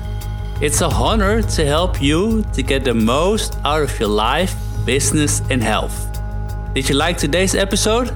It's 0.60 0.80
a 0.80 0.88
honor 0.88 1.42
to 1.42 1.64
help 1.64 2.00
you 2.00 2.42
to 2.52 2.62
get 2.62 2.84
the 2.84 2.94
most 2.94 3.56
out 3.64 3.82
of 3.82 3.98
your 3.98 4.10
life, 4.10 4.54
business, 4.84 5.40
and 5.50 5.62
health. 5.62 6.06
Did 6.74 6.88
you 6.88 6.96
like 6.96 7.16
today's 7.16 7.54
episode? 7.54 8.10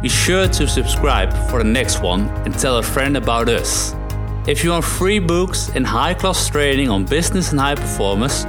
Be 0.00 0.08
sure 0.08 0.46
to 0.48 0.68
subscribe 0.68 1.32
for 1.48 1.58
the 1.62 1.68
next 1.68 2.00
one 2.02 2.28
and 2.44 2.56
tell 2.56 2.76
a 2.76 2.82
friend 2.82 3.16
about 3.16 3.48
us. 3.48 3.92
If 4.46 4.62
you 4.62 4.70
want 4.70 4.84
free 4.84 5.18
books 5.18 5.70
and 5.74 5.84
high 5.86 6.14
class 6.14 6.48
training 6.48 6.90
on 6.90 7.06
business 7.06 7.50
and 7.50 7.58
high 7.58 7.74
performance, 7.74 8.44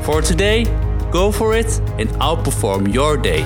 For 0.03 0.21
today, 0.21 0.65
go 1.11 1.31
for 1.31 1.55
it 1.55 1.79
and 1.97 2.09
outperform 2.19 2.93
your 2.93 3.15
day. 3.17 3.45